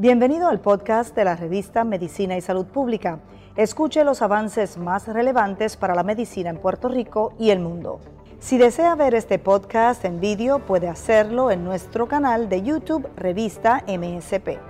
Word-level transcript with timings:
Bienvenido 0.00 0.46
al 0.46 0.60
podcast 0.60 1.14
de 1.16 1.24
la 1.24 1.34
revista 1.34 1.82
Medicina 1.82 2.36
y 2.36 2.40
Salud 2.40 2.66
Pública. 2.66 3.20
Escuche 3.56 4.04
los 4.04 4.22
avances 4.22 4.78
más 4.78 5.08
relevantes 5.08 5.76
para 5.76 5.96
la 5.96 6.04
medicina 6.04 6.50
en 6.50 6.58
Puerto 6.58 6.88
Rico 6.88 7.34
y 7.38 7.50
el 7.50 7.58
mundo. 7.58 8.00
Si 8.38 8.56
desea 8.56 8.94
ver 8.94 9.16
este 9.16 9.40
podcast 9.40 10.04
en 10.04 10.20
vídeo, 10.20 10.60
puede 10.60 10.86
hacerlo 10.86 11.50
en 11.50 11.64
nuestro 11.64 12.06
canal 12.06 12.48
de 12.48 12.62
YouTube 12.62 13.08
Revista 13.16 13.84
MSP. 13.88 14.60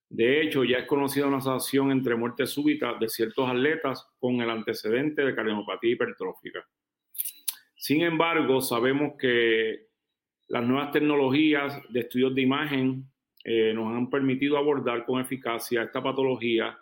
De 0.09 0.43
hecho, 0.43 0.65
ya 0.65 0.79
es 0.79 0.87
conocida 0.89 1.29
una 1.29 1.37
asociación 1.37 1.93
entre 1.93 2.17
muerte 2.17 2.49
súbita 2.49 2.95
de 2.95 3.09
ciertos 3.09 3.49
atletas 3.49 4.05
con 4.19 4.41
el 4.41 4.51
antecedente 4.51 5.25
de 5.25 5.37
cardiopatía 5.37 5.93
hipertrófica. 5.93 6.67
Sin 7.77 8.03
embargo, 8.03 8.61
sabemos 8.61 9.13
que 9.17 9.87
las 10.49 10.65
nuevas 10.65 10.91
tecnologías 10.91 11.81
de 11.91 12.01
estudios 12.01 12.35
de 12.35 12.43
imagen 12.43 13.05
eh, 13.45 13.73
nos 13.73 13.97
han 13.97 14.11
permitido 14.11 14.59
abordar 14.59 15.07
con 15.07 15.21
eficacia 15.21 15.85
esta 15.85 16.03
patología 16.03 16.77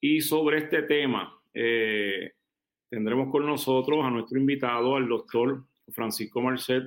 y 0.00 0.22
sobre 0.22 0.58
este 0.58 0.82
tema 0.82 1.39
eh, 1.54 2.32
tendremos 2.88 3.30
con 3.30 3.46
nosotros 3.46 4.04
a 4.04 4.10
nuestro 4.10 4.38
invitado, 4.38 4.96
al 4.96 5.08
doctor 5.08 5.64
Francisco 5.88 6.40
Marcet, 6.40 6.84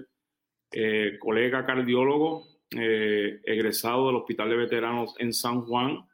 eh, 0.71 1.17
colega 1.19 1.65
cardiólogo, 1.65 2.47
eh, 2.71 3.39
egresado 3.43 4.07
del 4.07 4.17
Hospital 4.17 4.49
de 4.49 4.57
Veteranos 4.57 5.15
en 5.19 5.33
San 5.33 5.61
Juan, 5.61 6.05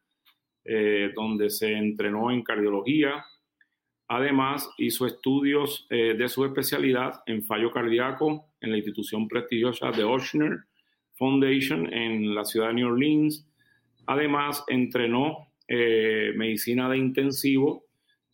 donde 1.16 1.50
se 1.50 1.72
entrenó 1.74 2.30
en 2.30 2.44
cardiología. 2.44 3.26
Además, 4.08 4.70
hizo 4.78 5.08
estudios 5.08 5.88
de 5.90 6.30
su 6.30 6.46
especialidad 6.46 7.24
en 7.26 7.42
fallo 7.44 7.72
cardíaco 7.72 8.46
en 8.62 8.70
la 8.70 8.78
institución 8.78 9.28
prestigiosa 9.28 9.90
de 9.90 10.04
Ochsner 10.04 10.60
Foundation 11.16 11.92
en 11.92 12.36
la 12.36 12.46
ciudad 12.46 12.68
de 12.68 12.76
New 12.76 12.90
Orleans. 12.90 13.48
Además, 14.06 14.64
entrenó 14.68 15.48
medicina 15.68 16.88
de 16.88 16.98
intensivo 17.00 17.89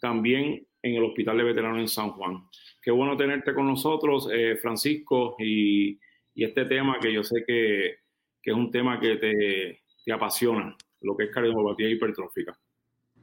también 0.06 0.68
en 0.84 0.96
el 0.96 1.04
Hospital 1.04 1.38
de 1.38 1.44
Veteranos 1.46 1.80
en 1.80 1.88
San 1.88 2.12
Juan. 2.12 2.44
Qué 2.80 2.92
bueno 2.92 3.18
tenerte 3.18 3.56
con 3.56 3.66
nosotros, 3.66 4.30
eh, 4.32 4.56
Francisco, 4.56 5.36
y, 5.40 6.00
este 6.36 6.66
tema 6.66 7.00
que 7.02 7.12
yo 7.12 7.24
sé 7.24 7.44
que, 7.44 7.96
es 8.44 8.54
un 8.54 8.70
tema 8.70 9.00
que 9.00 9.16
te, 9.16 10.14
apasiona, 10.14 10.78
lo 11.02 11.18
que 11.18 11.24
es 11.24 11.32
cardiopatía 11.32 11.90
hipertrófica. 11.90 12.56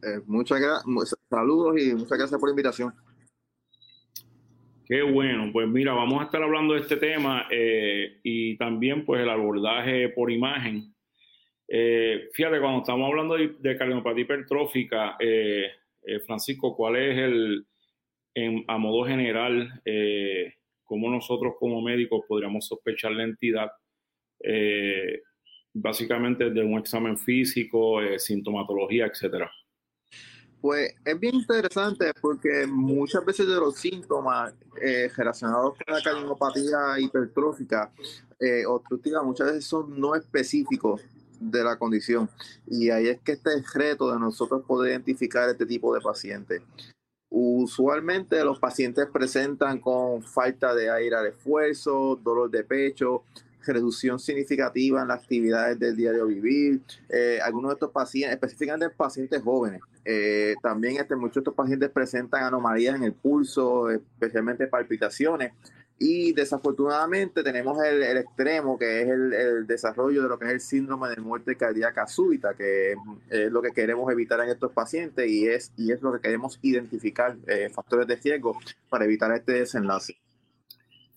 Eh, 0.02 0.20
muchas 0.26 0.60
gracias, 0.60 1.16
saludos 1.30 1.80
y 1.80 1.94
muchas 1.94 2.18
gracias 2.18 2.40
por 2.40 2.48
la 2.48 2.54
invitación. 2.54 2.92
Qué 4.84 5.02
bueno, 5.02 5.50
pues 5.52 5.68
mira, 5.68 5.92
vamos 5.92 6.20
a 6.20 6.24
estar 6.24 6.42
hablando 6.42 6.74
de 6.74 6.80
este 6.80 6.96
tema 6.96 7.46
eh, 7.48 8.18
y 8.24 8.56
también 8.56 9.04
pues 9.04 9.20
el 9.20 9.30
abordaje 9.30 10.08
por 10.08 10.32
imagen. 10.32 10.92
fíjate, 11.68 12.58
cuando 12.58 12.80
estamos 12.80 13.08
hablando 13.08 13.36
de, 13.36 13.54
de 13.60 13.76
cardiopatía 13.76 14.24
hipertrófica, 14.24 15.16
eh, 15.20 15.70
Francisco, 16.26 16.76
¿cuál 16.76 16.96
es 16.96 17.18
el, 17.18 17.66
a 18.66 18.78
modo 18.78 19.06
general, 19.06 19.80
eh, 19.84 20.54
cómo 20.84 21.10
nosotros 21.10 21.54
como 21.58 21.80
médicos 21.80 22.22
podríamos 22.26 22.66
sospechar 22.66 23.12
la 23.12 23.24
entidad? 23.24 23.70
Eh, 24.40 25.22
básicamente 25.74 26.50
de 26.50 26.62
un 26.62 26.78
examen 26.78 27.16
físico, 27.16 28.00
sintomatología, 28.18 29.06
etcétera. 29.06 29.50
Pues 30.60 30.94
es 31.04 31.18
bien 31.18 31.36
interesante 31.36 32.12
porque 32.20 32.66
muchas 32.68 33.24
veces 33.24 33.48
de 33.48 33.54
los 33.54 33.76
síntomas 33.76 34.54
relacionados 35.16 35.76
con 35.78 35.94
la 35.94 36.02
cardiopatía 36.02 37.00
hipertrófica 37.00 37.92
obstructiva 38.68 39.22
muchas 39.22 39.46
veces 39.48 39.64
son 39.64 39.98
no 39.98 40.14
específicos 40.14 41.00
de 41.50 41.64
la 41.64 41.76
condición. 41.76 42.28
Y 42.66 42.90
ahí 42.90 43.08
es 43.08 43.20
que 43.20 43.32
este 43.32 43.54
es 43.54 43.72
reto 43.74 44.12
de 44.12 44.18
nosotros 44.18 44.62
poder 44.66 44.92
identificar 44.92 45.48
este 45.48 45.66
tipo 45.66 45.94
de 45.94 46.00
pacientes. 46.00 46.62
Usualmente 47.34 48.44
los 48.44 48.58
pacientes 48.58 49.06
presentan 49.10 49.80
con 49.80 50.22
falta 50.22 50.74
de 50.74 50.90
aire 50.90 51.16
al 51.16 51.26
esfuerzo, 51.28 52.20
dolor 52.22 52.50
de 52.50 52.62
pecho, 52.62 53.24
reducción 53.64 54.18
significativa 54.18 55.02
en 55.02 55.08
las 55.08 55.20
actividades 55.20 55.78
del 55.78 55.96
diario 55.96 56.26
vivir. 56.26 56.82
Eh, 57.08 57.38
algunos 57.42 57.70
de 57.70 57.74
estos 57.74 57.90
pacientes, 57.90 58.34
específicamente 58.34 58.90
pacientes 58.90 59.40
jóvenes, 59.42 59.80
eh, 60.04 60.54
también 60.62 60.96
este, 60.96 61.14
muchos 61.16 61.36
de 61.36 61.40
estos 61.40 61.54
pacientes 61.54 61.90
presentan 61.90 62.44
anomalías 62.44 62.96
en 62.96 63.04
el 63.04 63.12
pulso, 63.12 63.90
especialmente 63.90 64.66
palpitaciones. 64.66 65.52
Y 66.04 66.32
desafortunadamente 66.32 67.44
tenemos 67.44 67.78
el, 67.84 68.02
extremo, 68.16 68.76
que 68.76 69.02
es 69.02 69.08
el, 69.08 69.66
desarrollo 69.68 70.24
de 70.24 70.28
lo 70.28 70.36
que 70.36 70.46
es 70.46 70.50
el 70.50 70.60
síndrome 70.60 71.08
de 71.10 71.20
muerte 71.20 71.56
cardíaca 71.56 72.08
súbita, 72.08 72.54
que 72.54 72.96
es, 73.30 73.52
lo 73.52 73.62
que 73.62 73.70
queremos 73.70 74.10
evitar 74.10 74.40
en 74.40 74.48
estos 74.48 74.72
pacientes 74.72 75.30
y 75.30 75.46
es, 75.46 75.72
y 75.76 75.92
es 75.92 76.02
lo 76.02 76.12
que 76.12 76.20
queremos 76.20 76.58
identificar, 76.60 77.36
eh, 77.46 77.68
factores 77.72 78.08
de 78.08 78.16
riesgo 78.16 78.58
para 78.88 79.04
evitar 79.04 79.30
este 79.32 79.52
desenlace. 79.52 80.16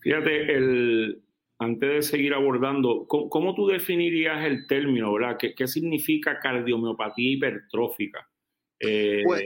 Fíjate, 0.02 0.56
el, 0.56 1.24
antes 1.58 1.90
de 1.90 2.02
seguir 2.04 2.36
abordando, 2.36 3.08
¿cómo, 3.08 3.56
tú 3.56 3.66
definirías 3.66 4.46
el 4.46 4.68
término, 4.68 5.14
verdad? 5.14 5.38
¿Qué, 5.40 5.56
qué 5.56 5.66
significa 5.66 6.40
cardiomiopatía 6.40 7.32
hipertrófica? 7.32 8.30
Eh, 8.80 9.24
pues, 9.26 9.46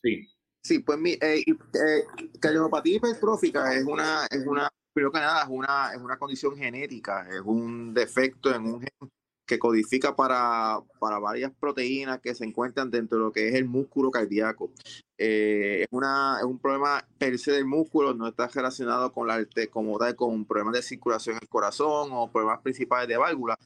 sí. 0.00 0.28
Sí, 0.66 0.78
pues 0.78 0.98
mi 0.98 1.10
eh, 1.10 1.44
eh, 1.44 2.04
cardiopatía 2.40 2.96
hipertrófica 2.96 3.74
es 3.74 3.84
una, 3.84 4.24
es 4.30 4.46
una, 4.46 4.70
primero 4.94 5.12
que 5.12 5.18
nada, 5.18 5.42
es 5.42 5.48
una, 5.50 5.92
es 5.92 6.00
una 6.00 6.18
condición 6.18 6.56
genética, 6.56 7.28
es 7.28 7.42
un 7.44 7.92
defecto 7.92 8.54
en 8.54 8.64
un 8.64 8.80
gen 8.80 9.10
que 9.46 9.58
codifica 9.58 10.16
para, 10.16 10.80
para 10.98 11.18
varias 11.18 11.52
proteínas 11.52 12.18
que 12.20 12.34
se 12.34 12.46
encuentran 12.46 12.90
dentro 12.90 13.18
de 13.18 13.24
lo 13.24 13.32
que 13.32 13.48
es 13.48 13.54
el 13.56 13.66
músculo 13.66 14.10
cardíaco. 14.10 14.70
Eh, 15.18 15.82
es, 15.82 15.88
una, 15.90 16.38
es 16.38 16.44
un 16.44 16.58
problema 16.58 17.06
per 17.18 17.38
se 17.38 17.52
del 17.52 17.66
músculo, 17.66 18.14
no 18.14 18.26
está 18.26 18.48
relacionado 18.48 19.12
con 19.12 19.28
la 19.28 19.46
como 19.70 19.98
tal, 19.98 20.16
con 20.16 20.46
problemas 20.46 20.72
de 20.72 20.82
circulación 20.82 21.36
en 21.36 21.42
el 21.42 21.48
corazón 21.50 22.08
o 22.12 22.32
problemas 22.32 22.62
principales 22.62 23.06
de 23.06 23.18
válvula. 23.18 23.58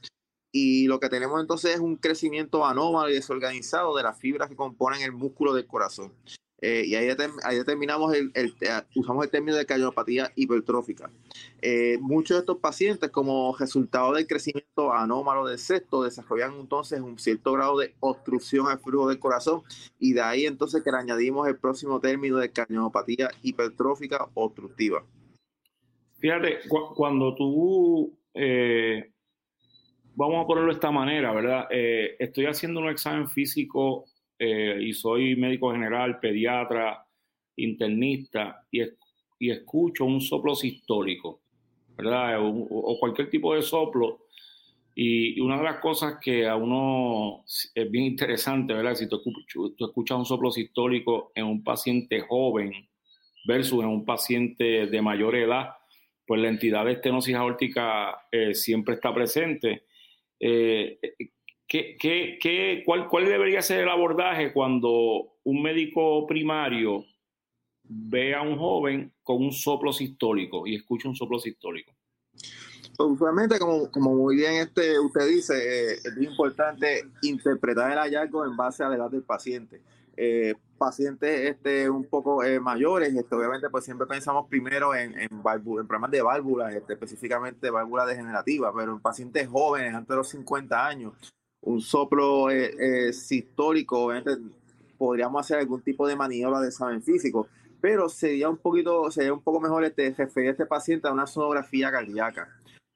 Y 0.51 0.87
lo 0.87 0.99
que 0.99 1.07
tenemos 1.07 1.39
entonces 1.39 1.75
es 1.75 1.79
un 1.79 1.95
crecimiento 1.95 2.65
anómalo 2.65 3.09
y 3.09 3.13
desorganizado 3.13 3.95
de 3.95 4.03
las 4.03 4.19
fibras 4.19 4.49
que 4.49 4.57
componen 4.57 5.01
el 5.01 5.13
músculo 5.13 5.53
del 5.53 5.65
corazón. 5.65 6.11
Eh, 6.61 6.83
y 6.85 6.95
ahí, 6.95 7.07
determinamos, 7.07 8.13
el, 8.13 8.31
eh, 8.35 8.51
usamos 8.95 9.23
el 9.23 9.31
término 9.31 9.55
de 9.55 9.65
cardiopatía 9.65 10.31
hipertrófica. 10.35 11.09
Eh, 11.61 11.97
muchos 12.01 12.35
de 12.35 12.39
estos 12.39 12.57
pacientes, 12.57 13.09
como 13.11 13.55
resultado 13.57 14.13
del 14.13 14.27
crecimiento 14.27 14.91
anómalo 14.91 15.47
del 15.47 15.57
sexto, 15.57 16.03
desarrollan 16.03 16.55
entonces 16.59 16.99
un 16.99 17.17
cierto 17.17 17.53
grado 17.53 17.79
de 17.79 17.93
obstrucción 18.01 18.67
al 18.67 18.79
flujo 18.79 19.07
del 19.07 19.19
corazón 19.19 19.61
y 19.99 20.13
de 20.13 20.21
ahí 20.21 20.45
entonces 20.45 20.83
que 20.83 20.91
le 20.91 20.97
añadimos 20.97 21.47
el 21.47 21.57
próximo 21.57 21.99
término 22.01 22.37
de 22.37 22.51
cardiopatía 22.51 23.29
hipertrófica 23.41 24.27
obstructiva. 24.33 25.03
Fíjate, 26.17 26.59
cuando 26.67 27.33
tú, 27.35 28.17
vamos 30.15 30.43
a 30.43 30.47
ponerlo 30.47 30.67
de 30.67 30.73
esta 30.73 30.91
manera, 30.91 31.31
¿verdad? 31.31 31.67
estoy 31.71 32.47
haciendo 32.47 32.81
un 32.81 32.89
examen 32.89 33.29
físico 33.29 34.03
eh, 34.39 34.79
y 34.81 34.93
soy 34.93 35.35
médico 35.35 35.71
general, 35.73 36.19
pediatra, 36.19 37.05
internista 37.57 38.65
y, 38.71 38.81
y 39.39 39.51
escucho 39.51 40.05
un 40.05 40.21
soplo 40.21 40.55
sistólico, 40.55 41.41
¿verdad? 41.97 42.37
O, 42.41 42.97
cualquier 42.99 43.29
tipo 43.29 43.53
de 43.53 43.61
soplo. 43.61 44.27
Y, 44.95 45.39
una 45.39 45.57
de 45.57 45.63
las 45.63 45.79
cosas 45.79 46.17
que 46.21 46.47
a 46.47 46.55
uno 46.55 47.43
es 47.45 47.91
bien 47.91 48.05
interesante, 48.05 48.73
¿verdad? 48.73 48.95
Si 48.95 49.07
tú, 49.07 49.21
escuchas 49.79 50.17
un 50.17 50.25
soplo 50.25 50.51
sistólico 50.51 51.31
en 51.35 51.45
un 51.45 51.63
paciente 51.63 52.21
joven, 52.21 52.71
versus 53.45 53.81
en 53.81 53.89
un 53.89 54.05
paciente 54.05 54.87
de 54.87 55.01
mayor 55.01 55.35
edad, 55.35 55.69
pues 56.25 56.41
la 56.41 56.49
entidad 56.49 56.85
de 56.85 56.93
estenosis 56.93 57.35
aórtica 57.35 58.27
eh, 58.31 58.53
siempre 58.53 58.95
está 58.95 59.13
presente. 59.13 59.85
Eh, 60.39 60.99
¿qué, 61.69 61.95
qué, 61.97 62.83
cuál, 62.85 63.07
¿Cuál 63.07 63.25
debería 63.25 63.61
ser 63.61 63.81
el 63.81 63.89
abordaje 63.89 64.51
cuando 64.51 65.37
un 65.43 65.61
médico 65.61 66.25
primario 66.27 67.05
ve 67.83 68.35
a 68.35 68.41
un 68.41 68.57
joven 68.57 69.13
con 69.23 69.37
un 69.37 69.53
soplo 69.53 69.93
sistólico 69.93 70.67
y 70.67 70.75
escucha 70.75 71.07
un 71.07 71.15
soplo 71.15 71.39
sistólico? 71.39 71.93
usualmente, 73.05 73.57
como, 73.59 73.89
como 73.91 74.13
muy 74.13 74.35
bien 74.35 74.55
este, 74.55 74.99
usted 74.99 75.25
dice, 75.27 75.53
eh, 75.55 75.93
es 76.03 76.17
importante 76.17 77.05
interpretar 77.21 77.91
el 77.91 77.97
hallazgo 77.97 78.45
en 78.45 78.57
base 78.57 78.83
a 78.83 78.89
la 78.89 78.95
edad 78.97 79.09
del 79.09 79.23
paciente. 79.23 79.81
Eh, 80.17 80.53
pacientes 80.77 81.49
este, 81.49 81.89
un 81.89 82.03
poco 82.03 82.43
eh, 82.43 82.59
mayores, 82.59 83.13
este, 83.15 83.35
obviamente 83.35 83.69
pues 83.69 83.85
siempre 83.85 84.05
pensamos 84.05 84.47
primero 84.49 84.93
en, 84.93 85.17
en, 85.17 85.29
en 85.31 85.87
problemas 85.87 86.11
de 86.11 86.21
válvulas, 86.21 86.75
este, 86.75 86.93
específicamente 86.93 87.69
válvulas 87.69 88.07
degenerativas, 88.07 88.73
pero 88.75 88.91
en 88.91 88.99
pacientes 88.99 89.47
jóvenes, 89.47 89.93
antes 89.93 90.09
de 90.09 90.15
los 90.17 90.27
50 90.27 90.85
años, 90.85 91.13
un 91.61 91.81
soplo 91.81 92.49
eh, 92.49 93.11
sistólico, 93.13 94.05
obviamente 94.05 94.37
podríamos 94.97 95.41
hacer 95.41 95.59
algún 95.59 95.81
tipo 95.81 96.07
de 96.07 96.15
maniobra 96.15 96.59
de 96.59 96.67
examen 96.67 97.01
físico, 97.01 97.47
pero 97.81 98.09
sería 98.09 98.49
un 98.49 98.57
poquito, 98.57 99.09
sería 99.11 99.33
un 99.33 99.41
poco 99.41 99.59
mejor 99.59 99.83
este, 99.85 100.13
referir 100.13 100.49
a 100.49 100.51
este 100.51 100.65
paciente 100.65 101.07
a 101.07 101.13
una 101.13 101.27
sonografía 101.27 101.91
cardíaca. 101.91 102.49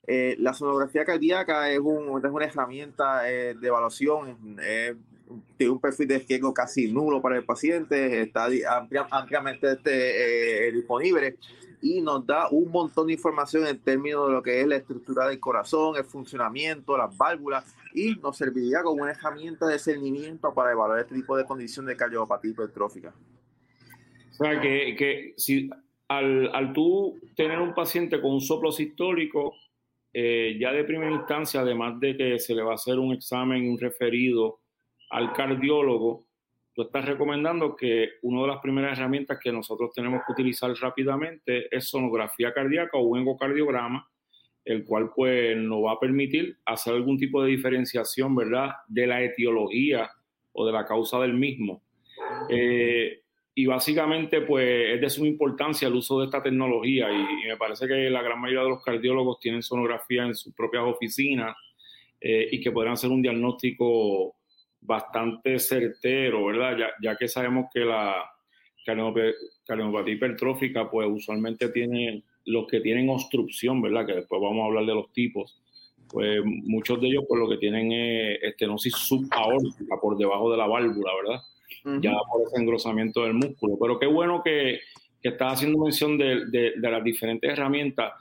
Eh, 0.06 0.36
la 0.40 0.54
sonografía 0.54 1.06
cardíaca 1.06 1.72
es, 1.72 1.80
un, 1.80 2.20
es 2.24 2.32
una 2.32 2.46
herramienta 2.46 3.30
eh, 3.30 3.56
de 3.56 3.68
evaluación, 3.68 4.58
tiene 5.58 5.74
un 5.74 5.80
perfil 5.80 6.08
de 6.08 6.20
riesgo 6.20 6.54
casi 6.54 6.92
nulo 6.92 7.22
para 7.22 7.38
el 7.38 7.46
paciente, 7.46 8.22
está 8.22 8.48
ampliamente 9.12 9.72
este, 9.72 10.68
eh, 10.68 10.72
disponible 10.72 11.38
y 11.82 12.02
nos 12.02 12.26
da 12.26 12.48
un 12.50 12.72
montón 12.72 13.08
de 13.08 13.14
información 13.14 13.68
en 13.68 13.78
términos 13.80 14.28
de 14.28 14.34
lo 14.34 14.42
que 14.42 14.62
es 14.62 14.68
la 14.68 14.78
estructura 14.78 15.28
del 15.28 15.40
corazón, 15.40 15.98
el 15.98 16.06
funcionamiento, 16.06 16.98
las 16.98 17.16
válvulas 17.18 17.76
y 17.94 18.16
nos 18.16 18.38
serviría 18.38 18.82
como 18.84 19.04
una 19.04 19.12
herramienta 19.12 19.68
de 19.68 19.74
discernimiento 19.74 20.54
para 20.54 20.72
evaluar 20.72 21.00
este 21.00 21.16
tipo 21.16 21.36
de 21.36 21.46
condición 21.46 21.86
de 21.86 21.98
cardiopatía 21.98 22.52
hipertrófica. 22.52 23.14
O 24.32 24.34
sea, 24.34 24.62
que, 24.62 24.96
que 24.98 25.34
si 25.36 25.70
al, 26.08 26.50
al 26.56 26.74
tú 26.74 27.20
tener 27.36 27.60
un 27.60 27.74
paciente 27.74 28.22
con 28.22 28.32
un 28.32 28.42
soplo 28.42 28.72
sistólico, 28.72 29.54
eh, 30.14 30.58
ya 30.60 30.72
de 30.72 30.84
primera 30.86 31.12
instancia, 31.12 31.62
además 31.62 32.00
de 32.00 32.16
que 32.16 32.40
se 32.40 32.56
le 32.56 32.64
va 32.64 32.72
a 32.72 32.76
hacer 32.76 32.98
un 32.98 33.14
examen, 33.14 33.70
un 33.70 33.80
referido 33.80 34.62
al 35.14 35.32
cardiólogo, 35.32 36.26
tú 36.74 36.82
estás 36.82 37.06
recomendando 37.06 37.76
que 37.76 38.14
una 38.24 38.42
de 38.42 38.48
las 38.48 38.62
primeras 38.62 38.98
herramientas 38.98 39.38
que 39.42 39.52
nosotros 39.52 39.92
tenemos 39.94 40.22
que 40.26 40.34
utilizar 40.34 40.74
rápidamente 40.82 41.68
es 41.76 41.88
sonografía 41.88 42.52
cardíaca 42.52 42.98
o 42.98 43.04
un 43.04 43.22
ecocardiograma, 43.22 44.10
el 44.66 44.84
cual 44.84 45.12
pues 45.16 45.56
nos 45.56 45.84
va 45.84 45.92
a 45.94 46.00
permitir 46.00 46.58
hacer 46.66 46.96
algún 46.96 47.20
tipo 47.20 47.44
de 47.44 47.52
diferenciación, 47.52 48.36
¿verdad?, 48.36 48.72
de 48.88 49.06
la 49.06 49.22
etiología 49.22 50.10
o 50.52 50.66
de 50.66 50.72
la 50.72 50.84
causa 50.86 51.20
del 51.20 51.36
mismo. 51.36 51.84
Eh, 52.50 53.22
y 53.54 53.68
básicamente 53.68 54.42
pues 54.42 54.96
es 54.96 55.02
de 55.02 55.10
suma 55.12 55.28
importancia 55.28 55.88
el 55.88 55.94
uso 55.94 56.20
de 56.20 56.26
esta 56.26 56.42
tecnología 56.42 57.12
y, 57.12 57.48
me 57.48 57.58
parece 57.58 57.88
que 57.88 58.10
la 58.10 58.24
gran 58.24 58.42
mayoría 58.42 58.64
de 58.64 58.70
los 58.70 58.84
cardiólogos 58.84 59.40
tienen 59.40 59.62
sonografía 59.62 60.24
en 60.24 60.34
sus 60.34 60.56
propias 60.56 60.86
oficinas 60.86 61.56
eh, 62.20 62.48
y 62.52 62.60
que 62.60 62.72
podrán 62.72 62.94
hacer 62.94 63.12
un 63.12 63.22
diagnóstico 63.22 64.38
bastante 64.86 65.60
certero, 65.60 66.46
¿verdad? 66.46 66.78
Ya, 66.78 66.88
ya 67.02 67.18
que 67.18 67.28
sabemos 67.28 67.68
que 67.74 67.82
la 67.82 68.16
cardiopatía 68.86 70.14
hipertrófica 70.14 70.90
pues 70.90 71.08
usualmente 71.10 71.70
tiene 71.70 72.24
los 72.46 72.68
que 72.68 72.82
tienen 72.82 73.10
obstrucción, 73.10 73.82
¿verdad? 73.82 74.06
Que 74.06 74.16
después 74.16 74.42
vamos 74.42 74.64
a 74.64 74.66
hablar 74.66 74.86
de 74.86 74.96
los 74.96 75.12
tipos. 75.14 75.60
Pues 76.10 76.42
muchos 76.44 77.00
de 77.02 77.08
ellos 77.08 77.24
pues 77.28 77.40
lo 77.40 77.50
que 77.50 77.58
tienen 77.58 77.92
es 77.92 78.44
estenosis 78.44 78.94
subaórtica 78.96 79.96
por 80.02 80.18
debajo 80.18 80.52
de 80.52 80.58
la 80.58 80.68
válvula, 80.68 81.12
¿verdad? 81.24 81.42
ya 82.02 82.14
por 82.32 82.48
ese 82.48 82.62
engrosamiento 82.62 83.24
del 83.24 83.34
músculo. 83.34 83.78
Pero 83.80 84.00
qué 84.00 84.06
bueno 84.06 84.42
que, 84.44 84.80
que 85.22 85.30
estás 85.30 85.54
haciendo 85.54 85.84
mención 85.84 86.18
de, 86.18 86.46
de, 86.50 86.90
las 86.92 87.04
diferentes 87.04 87.50
herramientas. 87.50 88.14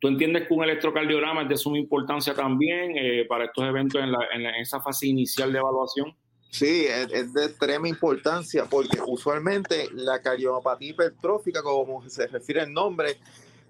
¿Tú 0.00 0.08
entiendes 0.08 0.46
que 0.46 0.54
un 0.54 0.62
electrocardiograma 0.62 1.42
es 1.42 1.48
de 1.48 1.56
suma 1.56 1.78
importancia 1.78 2.34
también 2.34 2.96
eh, 2.96 3.24
para 3.28 3.46
estos 3.46 3.64
eventos 3.64 4.00
en, 4.00 4.12
la, 4.12 4.18
en, 4.32 4.46
esa 4.46 4.80
fase 4.80 5.08
inicial 5.08 5.52
de 5.52 5.58
evaluación? 5.58 6.14
Sí, 6.50 6.86
es, 6.86 7.12
es, 7.12 7.34
de 7.34 7.46
extrema 7.46 7.88
importancia 7.88 8.64
porque 8.64 8.98
usualmente 9.06 9.88
la 9.92 10.20
cardiopatía 10.22 10.90
hipertrófica, 10.90 11.62
como 11.62 12.08
se 12.08 12.26
refiere 12.26 12.62
el 12.62 12.72
nombre, 12.72 13.18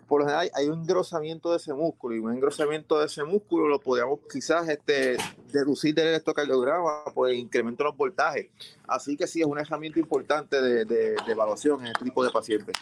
por 0.09 0.23
lo 0.23 0.27
general 0.27 0.51
hay 0.55 0.67
un 0.69 0.81
engrosamiento 0.81 1.51
de 1.51 1.59
ese 1.59 1.75
músculo 1.75 2.17
y 2.17 2.19
un 2.19 2.33
engrosamiento 2.33 2.99
de 2.99 3.07
ese 3.07 3.23
músculo 3.25 3.69
lo 3.69 3.79
podríamos 3.79 4.21
quizás 4.33 4.67
este, 4.69 5.19
deducir 5.53 5.95
del 5.95 6.09
electrocardiograma 6.09 7.05
por 7.15 7.29
el 7.29 7.37
incremento 7.37 7.85
de 7.85 7.91
los 7.91 7.97
voltajes. 7.97 8.49
Así 8.87 9.17
que 9.19 9.27
sí, 9.27 9.43
es 9.43 9.47
una 9.47 9.61
herramienta 9.61 10.01
importante 10.01 10.63
de, 10.63 10.87
de, 10.87 11.15
evaluación 11.29 11.81
en 11.83 11.89
este 11.89 12.07
tipo 12.07 12.25
de 12.25 12.31
pacientes. 12.31 12.75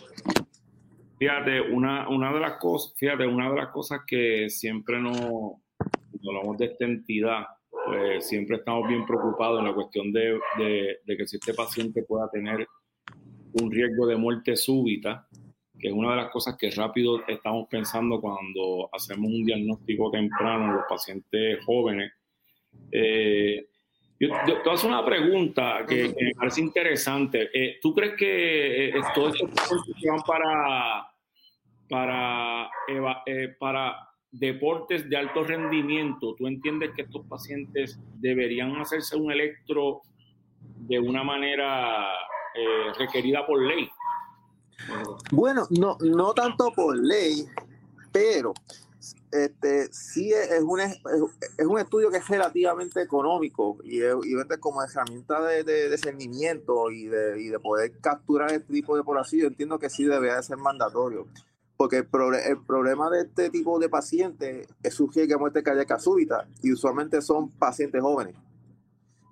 Fíjate, 1.18 1.60
una, 1.62 2.08
una 2.08 2.32
de 2.32 2.40
las 2.40 2.58
cosas, 2.58 2.94
fíjate, 2.98 3.26
una 3.26 3.48
de 3.50 3.56
las 3.56 3.68
cosas 3.68 4.00
que 4.06 4.50
siempre 4.50 5.00
nos, 5.00 5.18
cuando 5.18 6.30
hablamos 6.30 6.58
de 6.58 6.66
esta 6.66 6.84
entidad, 6.84 7.46
pues 7.70 8.28
siempre 8.28 8.56
estamos 8.56 8.86
bien 8.86 9.06
preocupados 9.06 9.60
en 9.60 9.66
la 9.66 9.74
cuestión 9.74 10.12
de, 10.12 10.38
de, 10.58 11.16
que 11.16 11.26
si 11.26 11.36
este 11.36 11.54
paciente 11.54 12.02
pueda 12.02 12.28
tener 12.30 12.66
un 13.52 13.70
riesgo 13.70 14.06
de 14.06 14.16
muerte 14.16 14.56
súbita, 14.56 15.26
que 15.78 15.88
es 15.88 15.94
una 15.94 16.10
de 16.10 16.16
las 16.16 16.30
cosas 16.30 16.56
que 16.58 16.70
rápido 16.70 17.26
estamos 17.26 17.66
pensando 17.70 18.20
cuando 18.20 18.90
hacemos 18.92 19.30
un 19.30 19.44
diagnóstico 19.44 20.10
temprano 20.10 20.66
en 20.66 20.72
los 20.74 20.84
pacientes 20.88 21.64
jóvenes. 21.64 22.12
Eh, 22.92 23.68
yo, 24.18 24.28
te 24.46 24.52
voy 24.52 24.70
a 24.70 24.72
hacer 24.74 24.90
una 24.90 25.04
pregunta 25.04 25.84
que, 25.86 26.08
me 26.08 26.34
parece 26.36 26.60
interesante. 26.60 27.50
Eh, 27.52 27.78
¿Tú 27.82 27.94
crees 27.94 28.14
que 28.16 28.88
eh, 28.88 29.00
todos 29.14 29.34
estos 29.34 29.50
pacientes 29.50 29.94
van 30.08 30.20
para, 30.22 31.08
para, 31.88 32.70
para 33.58 34.08
deportes 34.30 35.08
de 35.08 35.16
alto 35.16 35.44
rendimiento, 35.44 36.34
tú 36.34 36.46
entiendes 36.46 36.90
que 36.94 37.02
estos 37.02 37.26
pacientes 37.26 37.98
deberían 38.14 38.76
hacerse 38.76 39.16
un 39.16 39.30
electro 39.30 40.02
de 40.60 40.98
una 40.98 41.22
manera 41.22 42.12
requerida 42.98 43.46
por 43.46 43.62
ley? 43.62 43.88
Bueno, 45.30 45.66
no, 45.70 45.96
no 46.00 46.32
tanto 46.32 46.70
por 46.72 46.96
ley, 46.96 47.46
pero 48.12 48.54
este, 49.30 49.92
sí 49.92 50.32
es 50.32 50.62
un, 50.62 50.80
es, 50.80 50.98
un 51.66 51.78
estudio 51.78 52.10
que 52.10 52.18
es 52.18 52.28
relativamente 52.28 53.02
económico 53.02 53.78
y, 53.84 54.02
y 54.02 54.58
como 54.60 54.82
herramienta 54.82 55.42
de, 55.42 55.64
de, 55.64 55.90
discernimiento 55.90 56.90
y 56.90 57.06
de, 57.06 57.40
y 57.40 57.48
de 57.48 57.58
poder 57.58 57.98
capturar 58.00 58.52
este 58.52 58.72
tipo 58.72 58.96
de 58.96 59.02
población, 59.02 59.46
entiendo 59.48 59.78
que 59.78 59.90
sí 59.90 60.04
debería 60.04 60.42
ser 60.42 60.58
mandatorio. 60.58 61.26
Porque 61.76 61.98
el, 61.98 62.08
el, 62.46 62.64
problema 62.64 63.10
de 63.10 63.22
este 63.22 63.50
tipo 63.50 63.78
de 63.78 63.88
pacientes 63.88 64.66
es 64.82 64.94
su 64.94 65.08
que 65.10 65.26
muerte 65.36 65.62
cardíaca 65.62 65.98
súbita 65.98 66.48
y 66.62 66.72
usualmente 66.72 67.20
son 67.20 67.50
pacientes 67.50 68.00
jóvenes. 68.00 68.34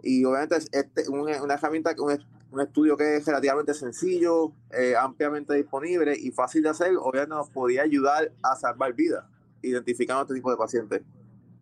Y 0.02 0.24
obviamente 0.24 0.56
este, 0.72 1.08
una, 1.08 1.42
una 1.42 1.54
herramienta, 1.54 1.94
un, 1.98 2.18
un 2.54 2.60
estudio 2.60 2.96
que 2.96 3.16
es 3.16 3.26
relativamente 3.26 3.74
sencillo, 3.74 4.52
eh, 4.70 4.94
ampliamente 4.96 5.54
disponible 5.54 6.14
y 6.16 6.30
fácil 6.30 6.62
de 6.62 6.70
hacer, 6.70 6.92
obviamente 6.96 7.34
nos 7.34 7.50
podía 7.50 7.82
ayudar 7.82 8.32
a 8.42 8.56
salvar 8.56 8.94
vidas, 8.94 9.24
identificando 9.64 10.22
este 10.22 10.34
tipo 10.34 10.50
de 10.50 10.56
pacientes. 10.56 11.02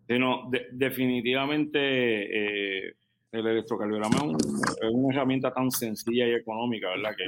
Sí, 0.07 0.19
no, 0.19 0.49
definitivamente 0.71 1.79
eh, 1.79 2.93
el 3.31 3.47
electrocardiograma 3.47 4.37
es, 4.37 4.89
una 4.91 5.13
herramienta 5.13 5.53
tan 5.53 5.71
sencilla 5.71 6.27
y 6.27 6.33
económica, 6.33 6.89
¿verdad? 6.89 7.11
Que 7.17 7.25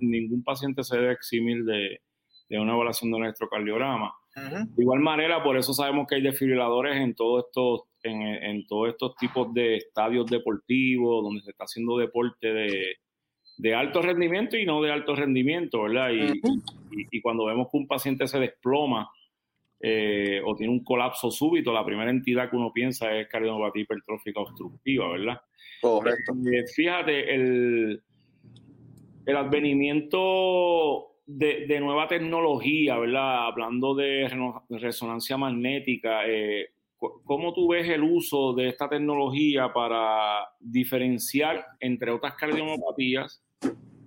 ningún 0.00 0.42
paciente 0.42 0.82
se 0.82 0.96
debe 0.96 1.12
eximir 1.12 1.64
de, 1.64 2.00
de 2.48 2.58
una 2.58 2.74
evaluación 2.74 3.10
de 3.10 3.16
un 3.16 3.24
electrocardiograma. 3.24 4.12
De 4.34 4.82
igual 4.82 5.00
manera, 5.00 5.42
por 5.42 5.56
eso 5.56 5.74
sabemos 5.74 6.06
que 6.08 6.16
hay 6.16 6.22
desfibriladores 6.22 6.96
en 6.96 7.14
todos 7.14 7.46
estos 7.46 7.82
en, 8.02 8.22
en, 8.22 8.66
todos 8.66 8.88
estos 8.88 9.14
tipos 9.16 9.52
de 9.52 9.76
estadios 9.76 10.26
deportivos, 10.26 11.22
donde 11.22 11.42
se 11.42 11.50
está 11.50 11.64
haciendo 11.64 11.98
deporte 11.98 12.52
de, 12.52 12.96
de 13.58 13.74
alto 13.74 14.00
rendimiento 14.00 14.56
y 14.56 14.64
no 14.64 14.80
de 14.80 14.90
alto 14.90 15.14
rendimiento, 15.14 15.82
¿verdad? 15.82 16.10
Y, 16.12 16.40
y, 17.10 17.20
cuando 17.20 17.44
vemos 17.44 17.68
que 17.70 17.76
un 17.76 17.86
paciente 17.86 18.26
se 18.26 18.38
desploma 18.38 19.10
eh, 19.80 20.40
o 20.44 20.54
tiene 20.54 20.72
un 20.72 20.84
colapso 20.84 21.30
súbito, 21.30 21.72
la 21.72 21.84
primera 21.84 22.10
entidad 22.10 22.50
que 22.50 22.56
uno 22.56 22.72
piensa 22.72 23.14
es 23.16 23.28
cardiopatía 23.28 23.82
hipertrófica 23.82 24.40
obstructiva, 24.40 25.10
¿verdad? 25.12 25.40
Correcto. 25.80 26.34
Eh, 26.52 26.64
fíjate, 26.74 27.34
el, 27.34 28.02
el 29.26 29.36
advenimiento 29.36 31.16
de, 31.26 31.66
de, 31.66 31.80
nueva 31.80 32.08
tecnología, 32.08 32.98
¿verdad? 32.98 33.46
Hablando 33.46 33.94
de 33.94 34.28
resonancia 34.68 35.36
magnética, 35.36 36.26
eh, 36.26 36.70
¿Cómo 37.24 37.54
tú 37.54 37.68
ves 37.68 37.88
el 37.88 38.02
uso 38.02 38.52
de 38.52 38.68
esta 38.68 38.86
tecnología 38.86 39.72
para 39.72 40.46
diferenciar 40.58 41.64
entre 41.80 42.10
otras 42.10 42.34
cardiopatías 42.34 43.42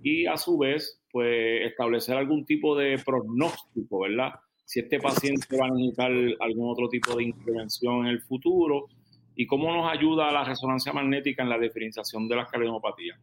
y 0.00 0.26
a 0.26 0.36
su 0.36 0.58
vez 0.58 1.02
pues 1.10 1.62
establecer 1.66 2.16
algún 2.16 2.44
tipo 2.44 2.76
de 2.76 2.96
pronóstico, 3.04 4.00
¿verdad? 4.00 4.34
Si 4.64 4.80
este 4.80 4.98
paciente 4.98 5.56
va 5.58 5.66
a 5.66 5.70
necesitar 5.70 6.10
algún 6.40 6.70
otro 6.70 6.88
tipo 6.88 7.16
de 7.16 7.24
intervención 7.24 8.06
en 8.06 8.06
el 8.06 8.22
futuro 8.22 8.86
y 9.34 9.46
cómo 9.46 9.72
nos 9.72 9.92
ayuda 9.92 10.30
la 10.32 10.44
resonancia 10.44 10.92
magnética 10.92 11.42
en 11.42 11.50
la 11.50 11.58
diferenciación 11.58 12.28
de 12.28 12.36
las 12.36 12.50
cardiopatías. 12.50 13.18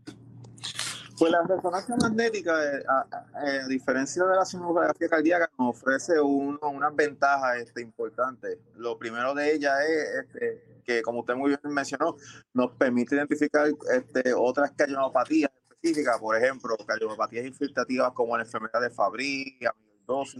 Pues 1.21 1.31
la 1.31 1.43
resonancia 1.43 1.95
magnética, 2.01 2.51
eh, 2.63 2.83
a, 2.87 3.67
diferencia 3.67 4.23
de 4.23 4.35
la 4.35 4.43
sonografía 4.43 5.07
cardíaca, 5.07 5.51
nos 5.59 5.77
ofrece 5.77 6.19
unas 6.19 6.95
ventajas 6.95 7.57
este, 7.57 7.83
importantes. 7.83 8.57
Lo 8.75 8.97
primero 8.97 9.35
de 9.35 9.53
ellas 9.53 9.79
es 9.87 10.25
este, 10.25 10.81
que, 10.83 11.03
como 11.03 11.19
usted 11.19 11.35
muy 11.35 11.49
bien 11.49 11.59
mencionó, 11.65 12.15
nos 12.55 12.71
permite 12.71 13.13
identificar 13.13 13.67
este, 13.95 14.33
otras 14.33 14.71
cardiopatías 14.71 15.51
específicas, 15.69 16.17
por 16.19 16.35
ejemplo, 16.35 16.75
cardiopatías 16.87 17.45
infiltrativas 17.45 18.13
como 18.13 18.35
la 18.35 18.43
enfermedad 18.43 18.81
de 18.81 18.89
Fabry, 18.89 19.59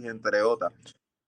entre 0.04 0.42
otras. 0.42 0.72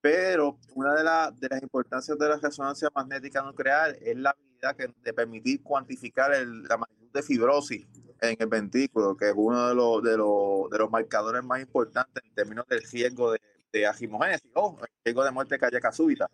Pero 0.00 0.58
una 0.74 0.94
de, 0.94 1.02
de 1.38 1.48
las 1.48 1.62
importancias 1.62 2.18
de 2.18 2.28
la 2.28 2.36
resonancia 2.36 2.90
magnética 2.94 3.42
nuclear 3.42 3.96
es 4.02 4.16
la 4.16 4.30
habilidad 4.30 4.76
que, 4.76 4.94
de 5.02 5.12
permitir 5.14 5.62
cuantificar 5.62 6.30
la 6.30 6.76
magnitud 6.76 7.10
de 7.12 7.22
fibrosis 7.22 7.86
en 8.20 8.36
el 8.38 8.46
ventrículo, 8.46 9.16
que 9.16 9.30
es 9.30 9.34
uno 9.36 9.68
de 9.68 9.74
los, 9.74 10.02
de 10.02 10.16
los, 10.16 10.70
de 10.70 10.78
los 10.78 10.90
marcadores 10.90 11.42
más 11.42 11.60
importantes 11.60 12.22
en 12.22 12.34
términos 12.34 12.66
del 12.68 12.82
riesgo 12.82 13.32
de, 13.32 13.40
de 13.72 13.86
agimogénesis 13.86 14.50
o 14.54 14.78
el 14.80 14.88
riesgo 15.04 15.24
de 15.24 15.30
muerte 15.30 15.58
cardíaca 15.58 15.90
súbita. 15.92 16.30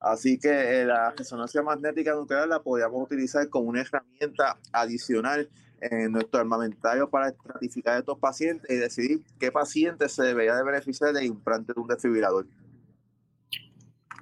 Así 0.00 0.38
que 0.38 0.80
eh, 0.80 0.84
la 0.84 1.10
resonancia 1.10 1.62
magnética 1.62 2.14
nuclear 2.14 2.46
la 2.46 2.62
podríamos 2.62 3.02
utilizar 3.02 3.48
como 3.48 3.68
una 3.68 3.80
herramienta 3.80 4.58
adicional 4.72 5.48
en 5.80 6.12
nuestro 6.12 6.40
armamentario 6.40 7.08
para 7.08 7.28
estratificar 7.28 7.96
a 7.96 7.98
estos 7.98 8.18
pacientes 8.18 8.70
y 8.70 8.76
decidir 8.76 9.20
qué 9.38 9.52
paciente 9.52 10.08
se 10.08 10.22
debería 10.22 10.56
de 10.56 10.64
beneficiar 10.64 11.12
del 11.12 11.26
implante 11.26 11.72
de 11.74 11.80
un 11.80 11.88
desfibrilador. 11.88 12.46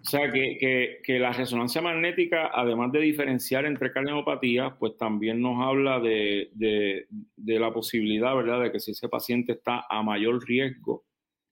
O 0.06 0.08
sea, 0.08 0.30
que, 0.30 1.00
que, 1.02 1.18
la 1.18 1.32
resonancia 1.32 1.82
magnética, 1.82 2.50
además 2.54 2.92
de 2.92 3.00
diferenciar 3.00 3.66
entre 3.66 3.90
cardiopatías, 3.90 4.74
pues 4.78 4.96
también 4.96 5.40
nos 5.40 5.60
habla 5.60 5.98
de, 5.98 6.50
de, 6.54 7.58
la 7.58 7.72
posibilidad, 7.72 8.36
¿verdad?, 8.36 8.62
de 8.62 8.70
que 8.70 8.78
si 8.78 8.92
ese 8.92 9.08
paciente 9.08 9.54
está 9.54 9.84
a 9.90 10.04
mayor 10.04 10.46
riesgo 10.46 11.04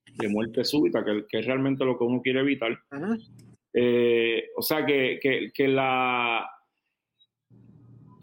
de 0.07 0.29
muerte 0.29 0.65
súbita, 0.65 1.05
que, 1.05 1.25
que 1.29 1.41
es 1.41 1.47
realmente 1.47 1.85
lo 1.85 1.99
que 1.99 2.05
uno 2.05 2.23
quiere 2.23 2.41
evitar. 2.41 2.79
Eh, 3.73 4.51
o 4.57 4.63
sea, 4.63 4.87
que, 4.87 5.19
que, 5.53 5.69
la, 5.69 6.49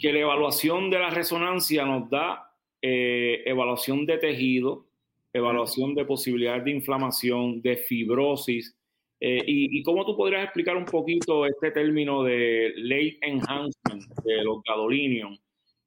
que 0.01 0.11
la 0.11 0.19
evaluación 0.19 0.89
de 0.89 0.97
la 0.97 1.11
resonancia 1.11 1.85
nos 1.85 2.09
da 2.09 2.51
eh, 2.81 3.43
evaluación 3.45 4.07
de 4.07 4.17
tejido, 4.17 4.87
evaluación 5.31 5.93
de 5.93 6.05
posibilidades 6.05 6.65
de 6.65 6.71
inflamación, 6.71 7.61
de 7.61 7.77
fibrosis, 7.77 8.75
eh, 9.19 9.43
y, 9.45 9.83
cómo 9.83 10.03
tú 10.03 10.17
podrías 10.17 10.43
explicar 10.43 10.75
un 10.75 10.85
poquito 10.85 11.45
este 11.45 11.69
término 11.69 12.23
de 12.23 12.73
late 12.75 13.19
enhancement 13.21 14.03
de 14.23 14.43
los 14.43 14.63
gadolinium? 14.63 15.37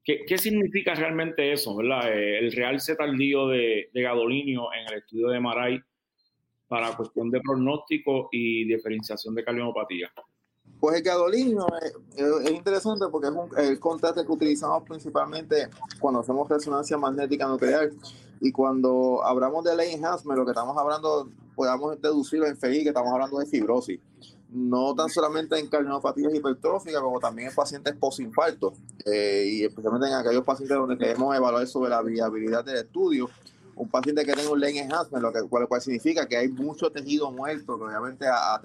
¿Qué, 0.05 0.25
¿Qué, 0.25 0.39
significa 0.39 0.95
realmente 0.95 1.51
eso, 1.51 1.75
verdad? 1.75 2.17
Eh, 2.17 2.39
el 2.39 2.53
realce 2.53 2.95
tardío 2.95 3.49
de, 3.49 3.91
de 3.93 4.03
gadolinio 4.03 4.69
en 4.73 4.87
el 4.87 4.99
estudio 5.01 5.31
de 5.31 5.41
Maray 5.41 5.81
para 6.69 6.97
cuestión 6.97 7.29
de 7.33 7.41
pronóstico 7.41 8.29
y 8.31 8.65
diferenciación 8.67 9.35
de 9.35 9.43
cardiopatía. 9.43 10.13
Pues 10.85 10.99
el 10.99 11.03
gadolinio 11.03 11.67
es, 12.15 12.51
interesante 12.51 13.07
porque 13.11 13.29
es 13.29 13.33
un, 13.33 13.49
el 13.57 13.81
contraste 13.81 14.23
que 14.23 14.31
utilizamos 14.31 14.83
principalmente 14.83 15.71
cuando 15.99 16.21
hacemos 16.21 16.47
resonancia 16.47 16.99
magnética 16.99 17.49
nuclear 17.49 17.91
y 18.39 18.53
cuando 18.53 19.25
hablamos 19.25 19.65
de 19.65 19.75
late 19.75 19.95
enhancement, 19.95 20.39
lo 20.39 20.45
que 20.45 20.51
estamos 20.51 20.77
hablando 20.77 21.31
podamos 21.57 21.99
deducirlo 22.03 22.47
en 22.47 22.59
FI 22.59 22.83
que 22.83 22.89
estamos 22.91 23.11
hablando 23.11 23.39
de 23.39 23.47
fibrosis. 23.47 23.99
No 24.51 24.95
tan 24.95 25.09
solamente 25.09 25.59
en 25.59 25.69
cardiopatías 25.69 26.35
hipertróficas, 26.35 27.01
como 27.01 27.19
también 27.19 27.49
en 27.49 27.55
pacientes 27.55 27.97
posinfartos 27.97 28.75
eh, 29.07 29.47
y 29.47 29.65
especialmente 29.65 30.09
en 30.09 30.17
aquellos 30.17 30.45
pacientes 30.45 30.77
donde 30.77 30.99
queremos 30.99 31.35
evaluar 31.35 31.67
sobre 31.67 31.89
la 31.89 32.03
viabilidad 32.03 32.63
del 32.63 32.77
estudio. 32.77 33.31
Un 33.75 33.89
paciente 33.89 34.23
que 34.27 34.35
tenga 34.35 34.51
un 34.51 34.61
lane 34.61 34.81
enhancement, 34.81 35.23
lo 35.23 35.33
que, 35.33 35.49
cual, 35.49 35.67
cual 35.67 35.81
significa 35.81 36.27
que 36.27 36.37
hay 36.37 36.49
mucho 36.49 36.93
tejido 36.93 37.31
muerto, 37.31 37.79
que 37.79 37.85
obviamente 37.85 38.27
ha, 38.29 38.61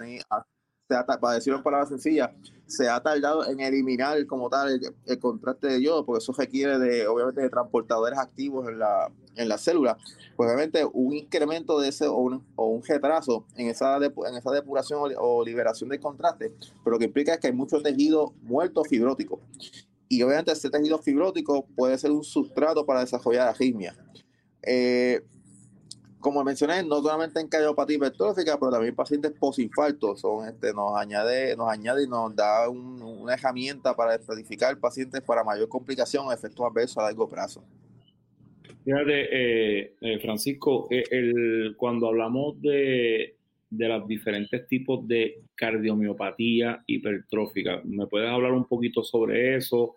para 0.89 1.35
decirlo 1.35 1.57
en 1.57 1.63
palabras 1.63 1.89
sencillas, 1.89 2.31
se 2.67 2.89
ha 2.89 3.01
tardado 3.01 3.47
en 3.47 3.59
eliminar 3.59 4.25
como 4.25 4.49
tal 4.49 4.79
el, 5.05 5.19
contraste 5.19 5.67
de 5.67 5.81
yodo, 5.81 6.05
porque 6.05 6.23
eso 6.23 6.33
requiere 6.33 6.77
de, 6.77 7.07
obviamente, 7.07 7.41
de 7.41 7.49
transportadores 7.49 8.19
activos 8.19 8.67
en 8.67 8.79
la, 8.79 9.11
en 9.35 9.49
la 9.49 9.57
célula 9.57 9.97
pues 10.39 10.47
obviamente 10.47 10.85
un 10.93 11.13
incremento 11.13 11.81
de 11.81 11.89
ese 11.89 12.07
o 12.07 12.15
un, 12.15 12.45
o 12.55 12.81
retraso 12.87 13.45
en 13.57 13.67
esa, 13.67 13.97
en 13.97 14.35
esa 14.37 14.51
depuración 14.51 15.13
o, 15.17 15.43
liberación 15.43 15.89
de 15.89 15.99
contraste, 15.99 16.53
pero 16.81 16.93
lo 16.93 16.97
que 16.97 17.03
implica 17.03 17.33
es 17.33 17.41
que 17.41 17.47
hay 17.47 17.53
mucho 17.53 17.81
tejido 17.81 18.33
muerto 18.43 18.85
fibrótico. 18.85 19.41
Y 20.07 20.23
obviamente 20.23 20.53
ese 20.53 20.69
tejido 20.69 20.97
fibrótico 20.99 21.67
puede 21.75 21.97
ser 21.97 22.11
un 22.11 22.23
sustrato 22.23 22.85
para 22.85 23.01
desarrollar 23.01 23.49
arritmia. 23.49 23.97
Eh, 24.63 25.25
como 26.19 26.43
mencioné, 26.43 26.83
no 26.83 27.01
solamente 27.01 27.39
en 27.39 27.47
cardiopatía 27.47 27.95
hipertrófica, 27.95 28.57
pero 28.59 28.71
también 28.71 28.95
pacientes 28.95 29.31
posinfarto 29.31 30.17
son, 30.17 30.47
este, 30.47 30.73
nos 30.73 30.95
añade, 30.97 31.55
nos 31.55 31.69
añade 31.69 32.03
y 32.03 32.07
nos 32.07 32.35
da 32.35 32.67
una 32.69 33.33
herramienta 33.33 33.95
para 33.95 34.15
estratificar 34.15 34.77
pacientes 34.79 35.21
para 35.21 35.43
mayor 35.43 35.69
complicación 35.69 36.27
o 36.27 36.33
efectos 36.33 36.65
adversos 36.65 36.97
a 36.97 37.03
largo 37.03 37.27
plazo. 37.27 37.63
Fíjate, 38.83 39.27
eh, 39.31 39.93
eh, 40.01 40.19
Francisco, 40.19 40.87
eh, 40.89 41.73
cuando 41.77 42.07
hablamos 42.07 42.61
de, 42.61 43.35
los 43.69 44.07
diferentes 44.07 44.67
tipos 44.67 45.07
de 45.07 45.43
cardiomiopatía 45.55 46.83
hipertrófica, 46.87 47.81
¿me 47.85 48.07
puedes 48.07 48.29
hablar 48.29 48.53
un 48.53 48.65
poquito 48.65 49.03
sobre 49.03 49.55
eso? 49.55 49.95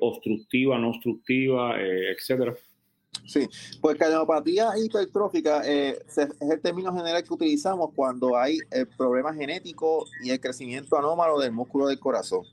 obstructiva, 0.00 0.78
no 0.78 0.88
obstructiva, 0.88 1.78
etcétera. 1.78 2.54
Sí, 3.30 3.48
pues 3.80 3.96
cardiopatía 3.96 4.72
hipertrófica 4.76 5.60
es 5.60 6.00
el 6.40 6.60
término 6.60 6.92
general 6.92 7.22
que 7.22 7.32
utilizamos 7.32 7.90
cuando 7.94 8.36
hay 8.36 8.58
problemas 8.98 9.36
genéticos 9.36 10.10
y 10.24 10.30
el 10.30 10.40
crecimiento 10.40 10.98
anómalo 10.98 11.38
del 11.38 11.52
músculo 11.52 11.86
del 11.86 12.00
corazón. 12.00 12.44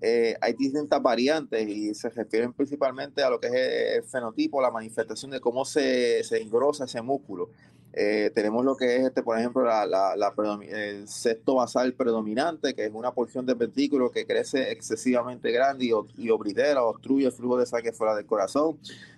Eh, 0.00 0.34
hay 0.40 0.54
distintas 0.54 1.00
variantes 1.00 1.68
y 1.68 1.94
se 1.94 2.10
refieren 2.10 2.52
principalmente 2.52 3.22
a 3.22 3.30
lo 3.30 3.38
que 3.38 3.46
es 3.46 3.98
el 3.98 4.02
fenotipo, 4.02 4.60
la 4.60 4.72
manifestación 4.72 5.30
de 5.30 5.38
cómo 5.38 5.64
se, 5.64 6.24
se 6.24 6.42
engrosa 6.42 6.86
ese 6.86 7.00
músculo. 7.02 7.50
Eh, 7.92 8.32
tenemos 8.34 8.64
lo 8.64 8.76
que 8.76 8.96
es, 8.96 9.04
este, 9.04 9.22
por 9.22 9.38
ejemplo, 9.38 9.62
la, 9.62 9.86
la, 9.86 10.34
el 10.68 11.06
sexto 11.06 11.54
basal 11.54 11.94
predominante, 11.94 12.74
que 12.74 12.84
es 12.84 12.90
una 12.92 13.12
porción 13.12 13.46
del 13.46 13.54
ventrículo 13.54 14.10
que 14.10 14.26
crece 14.26 14.72
excesivamente 14.72 15.52
grande 15.52 15.86
y, 15.86 15.92
y 16.18 16.30
obritera, 16.30 16.82
obstruye 16.82 17.26
el 17.26 17.32
flujo 17.32 17.58
de 17.58 17.64
sangre 17.64 17.92
fuera 17.92 18.16
del 18.16 18.26
corazón. 18.26 18.76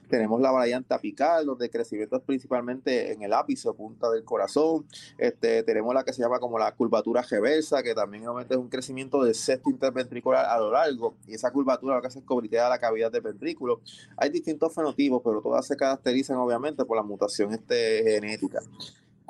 Tenemos 0.09 0.41
la 0.41 0.51
variante 0.51 0.95
apical, 0.95 1.47
donde 1.47 1.71
crecimiento 1.71 2.17
es 2.17 2.23
principalmente 2.23 3.13
en 3.13 3.23
el 3.23 3.33
ápice 3.33 3.69
o 3.69 3.75
punta 3.75 4.11
del 4.11 4.25
corazón. 4.25 4.87
Este, 5.17 5.63
tenemos 5.63 5.95
la 5.95 6.05
que 6.05 6.13
se 6.13 6.23
llama 6.23 6.39
como 6.39 6.59
la 6.59 6.73
curvatura 6.73 7.23
reversa, 7.23 7.83
que 7.83 7.95
también 7.95 8.27
obviamente 8.27 8.55
es 8.55 8.61
un 8.61 8.69
crecimiento 8.69 9.23
del 9.23 9.35
sexto 9.35 9.71
interventricular 9.71 10.47
a 10.47 10.59
lo 10.59 10.71
largo. 10.71 11.15
Y 11.27 11.35
esa 11.35 11.51
curvatura 11.51 11.97
lo 11.97 12.01
que 12.01 12.09
hace 12.09 12.21
es 12.21 12.25
cobritea 12.25 12.69
la 12.69 12.79
cavidad 12.79 13.13
del 13.13 13.23
ventrículo. 13.23 13.81
Hay 14.17 14.31
distintos 14.31 14.75
fenotipos, 14.75 15.23
pero 15.25 15.41
todas 15.41 15.67
se 15.67 15.77
caracterizan 15.77 16.37
obviamente 16.37 16.85
por 16.85 16.97
la 16.97 17.03
mutación 17.03 17.53
este, 17.53 18.03
genética. 18.05 18.61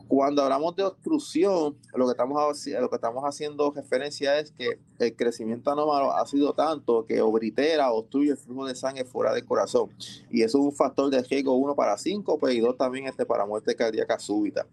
Cuando 0.08 0.42
hablamos 0.42 0.74
de 0.74 0.84
obstrucción, 0.84 1.76
lo 1.94 2.06
que, 2.06 2.12
estamos, 2.12 3.24
haciendo 3.24 3.70
referencia 3.70 4.38
es 4.38 4.52
que 4.52 4.78
el 4.98 5.14
crecimiento 5.14 5.70
anómalo 5.70 6.12
ha 6.12 6.26
sido 6.26 6.54
tanto 6.54 7.04
que 7.04 7.20
obritera, 7.20 7.92
obstruye 7.92 8.30
el 8.30 8.38
flujo 8.38 8.66
de 8.66 8.74
sangre 8.74 9.04
fuera 9.04 9.34
del 9.34 9.44
corazón. 9.44 9.90
Y 10.30 10.42
eso 10.42 10.58
es 10.58 10.64
un 10.64 10.72
factor 10.72 11.10
de 11.10 11.22
riesgo 11.22 11.54
uno 11.56 11.74
para 11.74 11.98
cinco, 11.98 12.38
y 12.50 12.60
dos 12.60 12.78
también 12.78 13.06
este 13.06 13.26
para 13.26 13.44
muerte 13.44 13.76
cardíaca 13.76 14.18
súbita. 14.18 14.66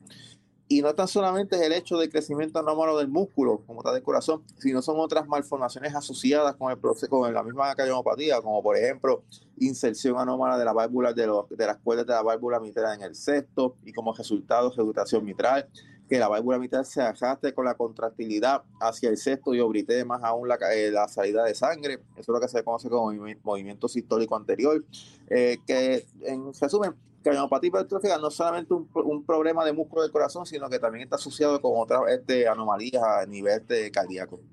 Y 0.68 0.82
no 0.82 0.96
tan 0.96 1.08
solamente 1.08 1.56
es 1.56 1.62
el 1.62 1.74
hecho 1.74 1.96
de 1.98 2.10
crecimiento 2.10 2.58
anómalo 2.58 2.98
del 2.98 3.08
músculo, 3.08 3.62
como 3.68 3.82
está 3.82 3.94
del 3.94 4.02
corazón, 4.02 4.44
sino 4.58 4.82
son 4.82 5.00
otras 5.00 5.28
malformaciones 5.28 5.94
asociadas 5.94 6.56
con 6.56 6.72
el 6.72 6.80
proceso, 6.80 7.08
con 7.08 7.32
la 7.32 7.44
misma 7.44 7.76
cardiopatía, 7.76 8.42
como 8.42 8.64
por 8.64 8.76
ejemplo 8.76 9.24
inserción 9.60 10.18
anómala 10.18 10.58
de 10.58 10.66
la 10.66 10.74
válvula 10.74 11.14
de, 11.14 11.30
de 11.52 11.68
las 11.68 11.78
cuerdas 11.78 12.08
de 12.08 12.14
la 12.14 12.24
válvula 12.24 12.60
mitral 12.60 12.96
en 12.96 13.04
el 13.04 13.16
sexto 13.16 13.76
y 13.84 13.94
como 13.94 14.14
resultado 14.14 14.72
regurgitación 14.72 15.24
mitral, 15.24 15.70
que 16.08 16.20
la 16.20 16.28
válvula 16.28 16.60
mitral 16.60 16.86
se 16.86 17.02
arrastre 17.02 17.54
con 17.54 17.66
la 17.66 17.76
contractilidad 17.76 18.64
hacia 18.80 19.10
el 19.10 19.18
sexto 19.18 19.54
y 19.54 19.60
obrite 19.60 20.06
más 20.06 20.24
aún 20.24 20.48
la, 20.48 20.58
eh, 20.74 20.92
la, 20.92 21.08
salida 21.08 21.44
de 21.44 21.56
sangre. 21.56 22.00
Eso 22.14 22.22
es 22.22 22.28
lo 22.28 22.40
que 22.40 22.48
se 22.48 22.64
conoce 22.64 22.90
como 22.90 23.12
movimiento 23.44 23.88
sistólico 23.88 24.36
anterior, 24.36 24.84
eh, 25.30 25.58
que 25.66 26.06
en 26.22 26.52
resumen 26.54 26.94
cardiopatía 27.24 27.70
hipertrófica 27.70 28.18
no 28.20 28.28
es 28.28 28.36
solamente 28.36 28.74
un, 28.74 29.26
problema 29.26 29.66
de 29.66 29.74
músculo 29.74 30.04
del 30.04 30.12
corazón, 30.12 30.46
sino 30.46 30.70
que 30.70 30.78
también 30.78 31.04
está 31.04 31.16
asociado 31.16 31.60
con 31.60 31.72
otras 31.76 32.02
este, 32.10 32.48
anomalías 32.48 33.04
a 33.04 33.26
nivel 33.26 33.60
este, 33.62 33.92
cardíaco. 33.92 34.40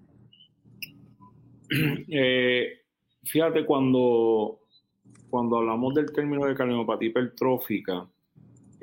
Eh, 2.15 2.81
fíjate, 3.25 3.65
cuando, 3.65 4.61
cuando 5.31 5.57
hablamos 5.57 5.95
del 5.95 6.13
término 6.13 6.45
de 6.45 6.55
cardiopatía 6.55 7.09
hipertrófica, 7.09 8.12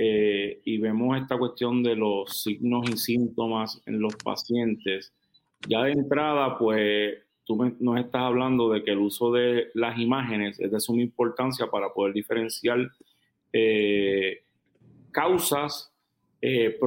eh, 0.02 0.62
y 0.64 0.78
vemos 0.78 1.18
esta 1.18 1.38
cuestión 1.38 1.84
de 1.84 1.94
los 1.94 2.42
signos 2.42 2.90
y 2.90 2.96
síntomas 2.96 3.82
en 3.86 4.00
los 4.00 4.16
pacientes, 4.16 5.12
ya 5.68 5.84
de 5.84 5.92
entrada, 5.92 6.58
pues 6.58 7.18
tú 7.44 7.58
nos 7.82 8.00
estás 8.00 8.22
hablando 8.22 8.70
de 8.70 8.82
que 8.82 8.92
el 8.92 9.00
uso 9.00 9.34
de 9.34 9.68
las 9.74 10.00
imágenes 10.00 10.58
es 10.58 10.72
de 10.72 10.80
suma 10.80 11.02
importancia 11.02 11.68
para 11.68 11.90
poder 11.90 12.14
diferenciar 12.14 12.90
eh, 13.52 14.44
causas, 15.12 15.92
eh, 16.42 16.80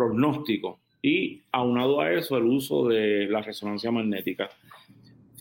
y 1.02 1.42
aunado 1.52 2.00
a 2.00 2.14
eso 2.14 2.38
el 2.38 2.44
uso 2.44 2.88
de 2.88 3.26
la 3.26 3.42
resonancia 3.42 3.90
magnética. 3.90 4.48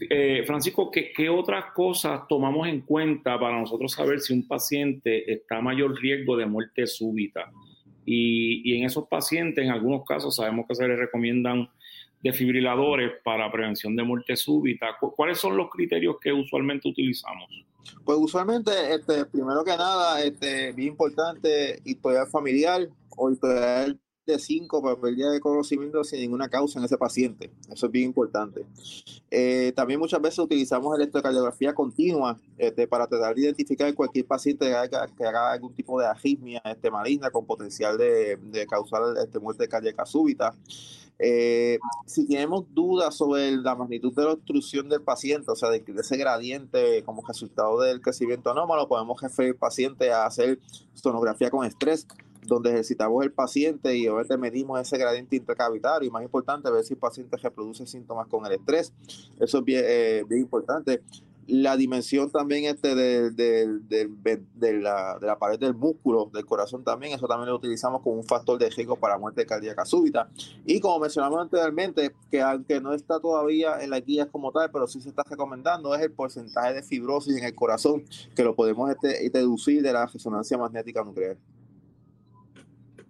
Eh, 0.10 0.44
Francisco, 0.46 0.90
¿qué, 0.90 1.30
otras 1.30 1.72
cosas 1.74 2.22
tomamos 2.28 2.68
en 2.68 2.82
cuenta 2.82 3.40
para 3.40 3.60
nosotros 3.60 3.92
saber 3.92 4.20
si 4.20 4.34
un 4.34 4.48
paciente 4.48 5.32
está 5.32 5.58
a 5.58 5.62
mayor 5.62 6.00
riesgo 6.00 6.36
de 6.36 6.46
muerte 6.46 6.88
súbita? 6.88 7.52
Y, 8.06 8.76
en 8.76 8.86
esos 8.86 9.08
pacientes, 9.08 9.64
en 9.64 9.72
algunos 9.72 10.04
casos, 10.06 10.36
sabemos 10.36 10.66
que 10.68 10.76
se 10.76 10.88
les 10.88 10.98
recomiendan 10.98 11.70
desfibriladores 12.24 13.12
para 13.24 13.52
prevención 13.52 13.96
de 13.96 14.04
muerte 14.04 14.36
súbita. 14.36 14.98
¿Cuáles 15.00 15.40
son 15.40 15.56
los 15.58 15.70
criterios 15.70 16.18
que 16.22 16.32
usualmente 16.32 16.88
utilizamos? 16.88 17.50
Pues 18.04 18.18
usualmente, 18.20 18.72
este, 18.94 19.26
primero 19.26 19.64
que 19.64 19.72
nada, 19.72 20.22
este, 20.24 20.72
bien 20.74 20.90
importante, 20.90 21.80
historial 21.84 22.28
familiar 22.28 22.88
o 23.10 23.32
historial 23.32 24.00
de 24.26 24.38
5 24.38 24.82
para 24.82 24.96
pérdida 24.96 25.32
de 25.32 25.40
conocimiento 25.40 26.04
sin 26.04 26.20
ninguna 26.20 26.48
causa 26.48 26.80
en 26.80 26.86
ese 26.86 26.98
paciente. 26.98 27.52
Eso 27.72 27.88
es 27.88 27.92
bien 27.92 28.06
importante. 28.06 28.66
Eh, 29.32 29.74
también 29.76 30.00
muchas 30.00 30.22
veces 30.22 30.40
utilizamos 30.40 30.96
electrocardiografía 30.96 31.74
continua 31.74 32.38
este, 32.58 32.88
para 32.88 33.08
tratar 33.08 33.34
de 33.34 33.42
identificar 33.42 33.94
cualquier 33.96 34.26
paciente 34.26 34.68
que 34.68 34.76
haga, 34.76 35.08
que 35.08 35.26
haga 35.26 35.52
algún 35.52 35.74
tipo 35.74 36.00
de 36.00 36.06
arritmia 36.06 36.62
este, 36.66 36.92
maligna 36.92 37.32
con 37.32 37.46
potencial 37.46 37.98
de, 37.98 38.38
de 38.38 38.68
causar 38.68 39.02
este, 39.18 39.40
muerte 39.40 39.68
cardíaca 39.68 40.06
súbita. 40.06 40.54
Eh, 41.24 41.78
si 42.08 42.28
tenemos 42.28 42.66
dudas 42.74 43.16
sobre 43.16 43.52
la 43.52 43.76
magnitud 43.76 44.12
de 44.14 44.24
la 44.24 44.32
obstrucción 44.32 44.90
del 44.90 45.04
paciente, 45.04 45.52
o 45.52 45.56
sea, 45.56 45.70
de, 45.70 45.84
ese 46.00 46.18
gradiente 46.18 47.04
como 47.04 47.24
resultado 47.28 47.80
del 47.82 48.02
crecimiento 48.02 48.50
anómalo, 48.50 48.88
podemos 48.88 49.22
referir 49.22 49.52
al 49.52 49.58
paciente 49.58 50.12
a 50.12 50.26
hacer 50.26 50.60
sonografía 50.96 51.52
con 51.52 51.66
estrés 51.66 52.08
donde 52.46 52.72
ejercitamos 52.72 53.24
el 53.24 53.32
paciente 53.32 53.96
y 53.96 54.08
obviamente 54.08 54.38
medimos 54.38 54.80
ese 54.80 54.98
gradiente 54.98 55.36
intracavitario 55.36 56.08
y 56.08 56.12
más 56.12 56.24
importante, 56.24 56.72
ver 56.72 56.84
si 56.84 56.94
el 56.94 57.00
paciente 57.00 57.38
reproduce 57.38 57.86
síntomas 57.86 58.28
con 58.28 58.46
el 58.46 58.54
estrés. 58.54 58.94
Eso 59.40 59.60
es 59.60 59.64
bien, 59.64 59.84
eh, 59.86 60.26
importante. 60.32 61.02
La 61.48 61.76
dimensión 61.76 62.30
también 62.30 62.66
este 62.66 62.96
de, 62.96 63.32
de, 63.32 64.74
la, 64.80 65.18
de 65.20 65.28
la 65.28 65.38
pared 65.38 65.60
del 65.60 65.74
músculo 65.74 66.30
del 66.32 66.46
corazón 66.46 66.84
también, 66.84 67.14
eso 67.14 67.28
también 67.28 67.50
lo 67.50 67.56
utilizamos 67.56 68.02
como 68.02 68.16
un 68.18 68.24
factor 68.24 68.58
de 68.58 68.70
riesgo 68.70 68.96
para 68.96 69.18
muerte 69.18 69.46
cardíaca 69.46 69.84
súbita. 69.84 70.30
Y 70.66 70.80
como 70.80 71.00
mencionamos 71.00 71.42
anteriormente, 71.42 72.14
que 72.30 72.42
aunque 72.42 72.80
no 72.80 72.94
está 72.94 73.20
todavía 73.20 73.82
en 73.82 73.90
las 73.90 74.06
guías 74.06 74.28
como 74.32 74.52
tal, 74.52 74.72
pero 74.72 74.88
sí 74.88 75.02
se 75.02 75.10
está 75.10 75.24
recomendando, 75.28 75.94
es 75.96 76.02
el 76.02 76.12
porcentaje 76.12 76.74
de 76.74 76.84
fibrosis 76.84 77.36
en 77.36 77.44
el 77.44 77.56
corazón, 77.56 78.06
que 78.36 78.44
lo 78.44 78.56
podemos 78.56 78.90
este, 78.90 79.30
deducir 79.30 79.82
de 79.82 79.92
la 79.92 80.06
resonancia 80.06 80.58
magnética 80.58 81.04
nuclear. 81.04 81.38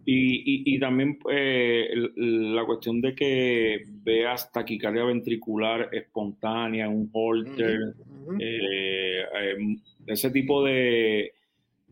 Y, 0.04 0.76
y, 0.76 0.80
también 0.80 1.20
eh, 1.30 1.90
la 2.16 2.66
cuestión 2.66 3.02
de 3.02 3.14
que 3.14 3.86
veas 4.04 4.52
taquicardia 4.52 5.04
ventricular 5.04 5.90
espontánea, 5.92 6.90
un 6.90 7.10
holter, 7.14 7.94
eh, 8.40 9.24
em, 9.42 9.80
ese 10.08 10.32
tipo 10.32 10.64
de, 10.64 11.34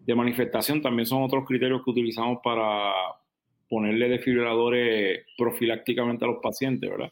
de, 0.06 0.16
manifestación 0.16 0.82
también 0.82 1.06
son 1.06 1.22
otros 1.22 1.46
criterios 1.46 1.84
que 1.84 1.92
utilizamos 1.92 2.40
para 2.44 2.94
ponerle 3.70 4.10
desfibriladores 4.10 5.26
profilácticamente 5.38 6.26
a 6.26 6.30
los 6.30 6.42
pacientes, 6.42 6.90
¿verdad? 6.90 7.12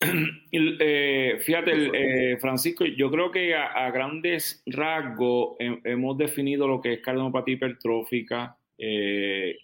Eh, 0.50 1.38
fíjate, 1.44 1.90
eh, 1.92 2.36
Francisco, 2.38 2.84
yo 2.84 3.10
creo 3.10 3.30
que 3.30 3.54
a, 3.54 3.90
grandes 3.90 4.62
rasgos 4.66 5.56
hemos 5.58 6.16
definido 6.16 6.66
lo 6.66 6.80
que 6.80 6.94
es 6.94 7.00
cardiopatía 7.00 7.54
hipertrófica, 7.54 8.56
eh, 8.78 9.58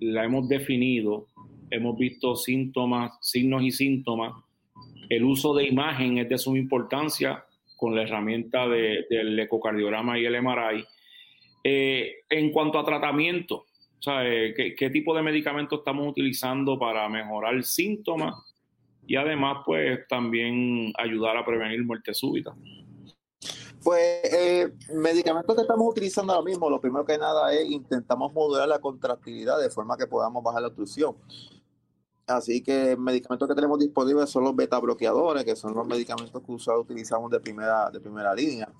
la 0.00 0.24
hemos 0.24 0.48
definido, 0.48 1.28
hemos 1.70 1.98
visto 1.98 2.36
síntomas, 2.36 3.18
signos 3.20 3.62
y 3.62 3.70
síntomas. 3.70 4.32
El 5.08 5.24
uso 5.24 5.54
de 5.54 5.68
imagen 5.68 6.18
es 6.18 6.28
de 6.28 6.38
suma 6.38 6.58
importancia 6.58 7.44
con 7.76 7.94
la 7.94 8.02
herramienta 8.02 8.66
del 8.66 9.38
ecocardiograma 9.38 10.18
y 10.18 10.24
el 10.24 10.40
MRI. 10.42 10.84
en 11.62 12.50
cuanto 12.50 12.78
a 12.78 12.84
tratamiento, 12.84 13.66
¿qué, 14.02 14.74
¿qué 14.76 14.90
tipo 14.90 15.14
de 15.14 15.22
medicamentos 15.22 15.80
estamos 15.80 16.08
utilizando 16.08 16.78
para 16.78 17.08
mejorar 17.08 17.62
síntomas 17.62 18.53
y 19.06 19.16
además 19.16 19.58
pues 19.64 20.06
también 20.08 20.92
ayudar 20.96 21.36
a 21.36 21.44
prevenir 21.44 21.84
muerte 21.84 22.14
súbita. 22.14 22.54
Pues 23.82 24.20
eh, 24.24 24.72
medicamentos 24.94 25.54
que 25.54 25.60
estamos 25.60 25.86
utilizando 25.90 26.32
ahora 26.32 26.44
mismo, 26.44 26.70
lo 26.70 26.80
primero 26.80 27.04
que 27.04 27.18
nada 27.18 27.52
es 27.52 27.70
intentamos 27.70 28.32
modular 28.32 28.66
la 28.66 28.78
contractilidad 28.78 29.60
de 29.60 29.68
forma 29.68 29.96
que 29.98 30.06
podamos 30.06 30.42
bajar 30.42 30.62
la 30.62 30.68
obstrucción. 30.68 31.14
Así 32.26 32.62
que 32.62 32.96
medicamentos 32.96 33.46
que 33.46 33.54
tenemos 33.54 33.78
disponibles 33.78 34.30
son 34.30 34.44
los 34.44 34.56
beta 34.56 34.80
bloqueadores, 34.80 35.44
que 35.44 35.54
son 35.54 35.74
los 35.74 35.86
medicamentos 35.86 36.42
que 36.42 36.70
utilizamos 36.72 37.30
de 37.30 37.40
primera, 37.40 37.90
de 37.90 38.00
primera 38.00 38.34
línea. 38.34 38.72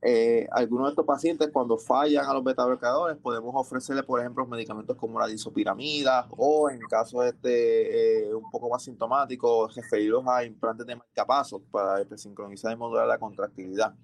Eh, 0.00 0.46
algunos 0.52 0.86
de 0.86 0.90
estos 0.90 1.04
pacientes, 1.04 1.50
cuando 1.52 1.76
fallan 1.76 2.24
a 2.24 2.32
los 2.32 2.44
beta 2.44 2.64
bloqueadores, 2.64 3.16
podemos 3.16 3.52
ofrecerle, 3.54 4.02
por 4.02 4.20
ejemplo, 4.20 4.46
medicamentos 4.46 4.96
como 4.96 5.18
la 5.18 5.26
disopiramida 5.26 6.28
o, 6.30 6.70
en 6.70 6.80
caso 6.80 7.22
este, 7.24 8.28
eh, 8.28 8.34
un 8.34 8.48
poco 8.50 8.70
más 8.70 8.84
sintomático, 8.84 9.68
referirlos 9.68 10.24
a 10.26 10.44
implantes 10.44 10.86
de 10.86 10.96
marcapasos 10.96 11.62
para 11.70 12.04
sincronizar 12.16 12.72
y 12.72 12.76
modular 12.76 13.08
la 13.08 13.18
contractilidad. 13.18 13.94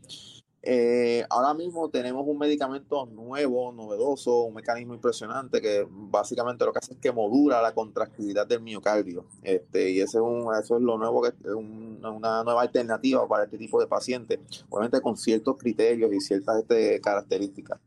Eh, 0.66 1.22
ahora 1.28 1.52
mismo 1.52 1.90
tenemos 1.90 2.26
un 2.26 2.38
medicamento 2.38 3.04
nuevo, 3.04 3.70
novedoso, 3.70 4.44
un 4.44 4.54
mecanismo 4.54 4.94
impresionante 4.94 5.60
que 5.60 5.84
básicamente 5.86 6.64
lo 6.64 6.72
que 6.72 6.78
hace 6.78 6.94
es 6.94 6.98
que 6.98 7.12
modula 7.12 7.60
la 7.60 7.74
contractilidad 7.74 8.46
del 8.46 8.62
miocardio. 8.62 9.26
Este, 9.42 9.90
y 9.90 10.00
ese 10.00 10.16
es 10.16 10.22
un, 10.22 10.46
eso 10.58 10.76
es 10.76 10.82
lo 10.82 10.96
nuevo, 10.96 11.20
que 11.20 11.28
es 11.28 11.52
una 11.52 12.42
nueva 12.44 12.62
alternativa 12.62 13.28
para 13.28 13.44
este 13.44 13.58
tipo 13.58 13.78
de 13.78 13.86
pacientes, 13.86 14.64
obviamente 14.70 15.02
con 15.02 15.18
ciertos 15.18 15.58
criterios 15.58 16.10
y 16.14 16.20
ciertas 16.20 16.62
este, 16.62 16.98
características. 16.98 17.78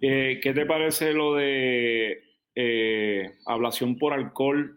Eh, 0.00 0.40
¿Qué 0.42 0.52
te 0.52 0.66
parece 0.66 1.12
lo 1.12 1.34
de 1.34 2.22
eh, 2.56 3.36
ablación 3.46 3.96
por 3.98 4.14
alcohol? 4.14 4.74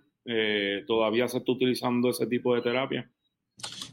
¿Todavía 0.86 1.28
se 1.28 1.40
está 1.40 1.52
utilizando 1.52 2.12
ese 2.12 2.28
tipo 2.28 2.54
de 2.54 2.62
terapia? 2.62 3.10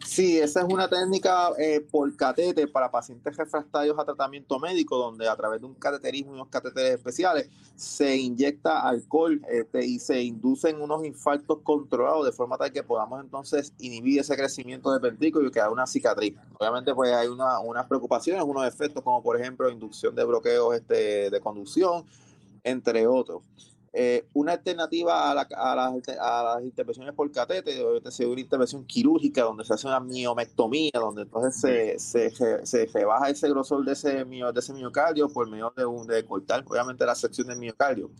Sí, 0.08 0.38
esa 0.38 0.60
es 0.60 0.66
una 0.72 0.88
técnica 0.88 1.50
eh, 1.58 1.82
por 1.82 2.16
catete 2.16 2.66
para 2.66 2.90
pacientes 2.90 3.36
refractarios 3.36 3.98
a 3.98 4.06
tratamiento 4.06 4.58
médico, 4.58 4.96
donde 4.96 5.28
a 5.28 5.36
través 5.36 5.60
de 5.60 5.66
un 5.66 5.74
cateterismo 5.74 6.32
y 6.32 6.36
unos 6.36 6.48
catéteres 6.48 6.94
especiales 6.94 7.50
se 7.76 8.16
inyecta 8.16 8.88
alcohol 8.88 9.38
este, 9.50 9.84
y 9.84 9.98
se 9.98 10.22
inducen 10.22 10.80
unos 10.80 11.04
infartos 11.04 11.58
controlados 11.62 12.24
de 12.24 12.32
forma 12.32 12.56
tal 12.56 12.72
que 12.72 12.82
podamos 12.82 13.22
entonces 13.22 13.74
inhibir 13.78 14.20
ese 14.20 14.34
crecimiento 14.34 14.90
del 14.90 15.00
ventrículo 15.00 15.46
y 15.46 15.50
quedar 15.50 15.70
una 15.70 15.86
cicatriz. 15.86 16.34
Obviamente, 16.58 16.94
pues 16.94 17.12
hay 17.12 17.28
una, 17.28 17.60
unas 17.60 17.84
preocupaciones, 17.84 18.42
unos 18.44 18.66
efectos 18.66 19.04
como 19.04 19.22
por 19.22 19.38
ejemplo 19.38 19.68
inducción 19.68 20.14
de 20.14 20.24
bloqueos 20.24 20.74
este, 20.74 21.28
de 21.28 21.40
conducción, 21.40 22.06
entre 22.64 23.06
otros. 23.06 23.42
Eh, 23.92 24.26
una 24.34 24.52
alternativa 24.52 25.30
a, 25.30 25.34
las 25.34 26.62
intervenciones 26.62 27.14
por 27.14 27.30
catete 27.32 27.72
es 27.72 28.20
una 28.20 28.40
intervención 28.40 28.84
quirúrgica 28.84 29.42
donde 29.42 29.64
se 29.64 29.74
hace 29.74 29.86
una 29.86 30.00
miomectomía, 30.00 30.90
donde 30.94 31.22
entonces 31.22 32.02
se, 32.02 32.30
se, 32.66 32.86
rebaja 32.86 33.30
ese 33.30 33.48
grosor 33.48 33.84
de 33.84 33.92
ese, 33.92 34.24
de 34.24 34.52
ese 34.56 34.72
miocardio 34.74 35.28
por 35.28 35.48
medio 35.48 35.72
de, 35.76 35.86
un, 35.86 36.06
de 36.06 36.24
cortar, 36.24 36.64
obviamente, 36.68 37.06
la 37.06 37.14
sección 37.14 37.48
del 37.48 37.58
miocardio. 37.58 38.10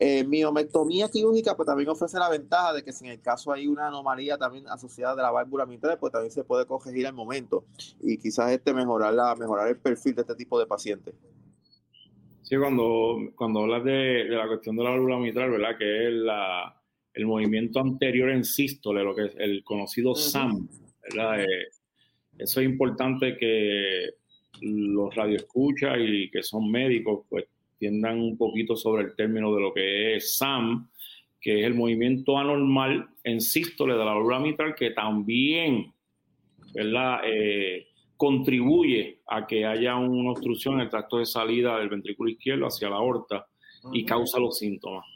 Eh, 0.00 0.22
miomectomía 0.22 1.08
quirúrgica 1.08 1.56
pues 1.56 1.66
también 1.66 1.88
ofrece 1.88 2.20
la 2.20 2.28
ventaja 2.28 2.72
de 2.72 2.84
que 2.84 2.92
si 2.92 3.04
en 3.06 3.10
el 3.12 3.20
caso 3.20 3.50
hay 3.50 3.66
una 3.66 3.88
anomalía 3.88 4.38
también 4.38 4.68
asociada 4.68 5.16
de 5.16 5.22
la 5.22 5.32
válvula 5.32 5.66
mitral, 5.66 5.98
pues 5.98 6.12
también 6.12 6.30
se 6.30 6.44
puede 6.44 6.66
corregir 6.66 7.04
al 7.08 7.14
momento 7.14 7.64
y 8.00 8.16
quizás 8.16 8.52
este 8.52 8.72
mejorar, 8.72 9.12
la, 9.12 9.34
mejorar 9.34 9.66
el 9.66 9.76
perfil 9.76 10.14
de 10.14 10.20
este 10.20 10.36
tipo 10.36 10.56
de 10.56 10.66
pacientes. 10.66 11.14
Sí, 12.48 12.56
cuando, 12.56 13.30
cuando 13.34 13.60
hablas 13.60 13.84
de, 13.84 14.24
la 14.24 14.46
cuestión 14.48 14.74
de 14.74 14.82
la 14.82 14.88
válvula 14.88 15.18
mitral, 15.18 15.50
¿verdad? 15.50 15.76
Que 15.76 16.06
es 16.06 16.14
la, 16.14 16.74
el 17.12 17.26
movimiento 17.26 17.78
anterior 17.78 18.30
en 18.30 18.42
sístole, 18.42 19.04
lo 19.04 19.14
que 19.14 19.26
es 19.26 19.36
el 19.36 19.62
conocido 19.62 20.14
SAM, 20.14 20.66
¿verdad? 21.02 21.42
Eh, 21.42 21.66
eso 22.38 22.60
es 22.62 22.66
importante 22.66 23.36
que 23.36 24.14
los 24.62 25.14
radioescuchas 25.14 25.98
y 26.00 26.30
que 26.30 26.42
son 26.42 26.70
médicos, 26.70 27.26
pues 27.28 27.44
tiendan 27.76 28.18
un 28.18 28.38
poquito 28.38 28.76
sobre 28.76 29.02
el 29.02 29.14
término 29.14 29.54
de 29.54 29.60
lo 29.60 29.74
que 29.74 30.16
es 30.16 30.38
SAM, 30.38 30.88
que 31.42 31.60
es 31.60 31.66
el 31.66 31.74
movimiento 31.74 32.38
anormal 32.38 33.10
en 33.24 33.42
sístole 33.42 33.92
de 33.92 34.06
la 34.06 34.14
válvula 34.14 34.38
mitral, 34.38 34.74
que 34.74 34.92
también, 34.92 35.92
¿verdad? 36.72 37.20
Eh, 37.26 37.87
contribuye 38.18 39.20
a 39.28 39.46
que 39.46 39.64
haya 39.64 39.94
una 39.96 40.32
obstrucción 40.32 40.74
en 40.74 40.80
el 40.80 40.90
tracto 40.90 41.18
de 41.18 41.24
salida 41.24 41.78
del 41.78 41.88
ventrículo 41.88 42.28
izquierdo 42.28 42.66
hacia 42.66 42.90
la 42.90 42.96
aorta 42.96 43.46
y 43.92 44.04
causa 44.04 44.40
los 44.40 44.58
síntomas. 44.58 45.06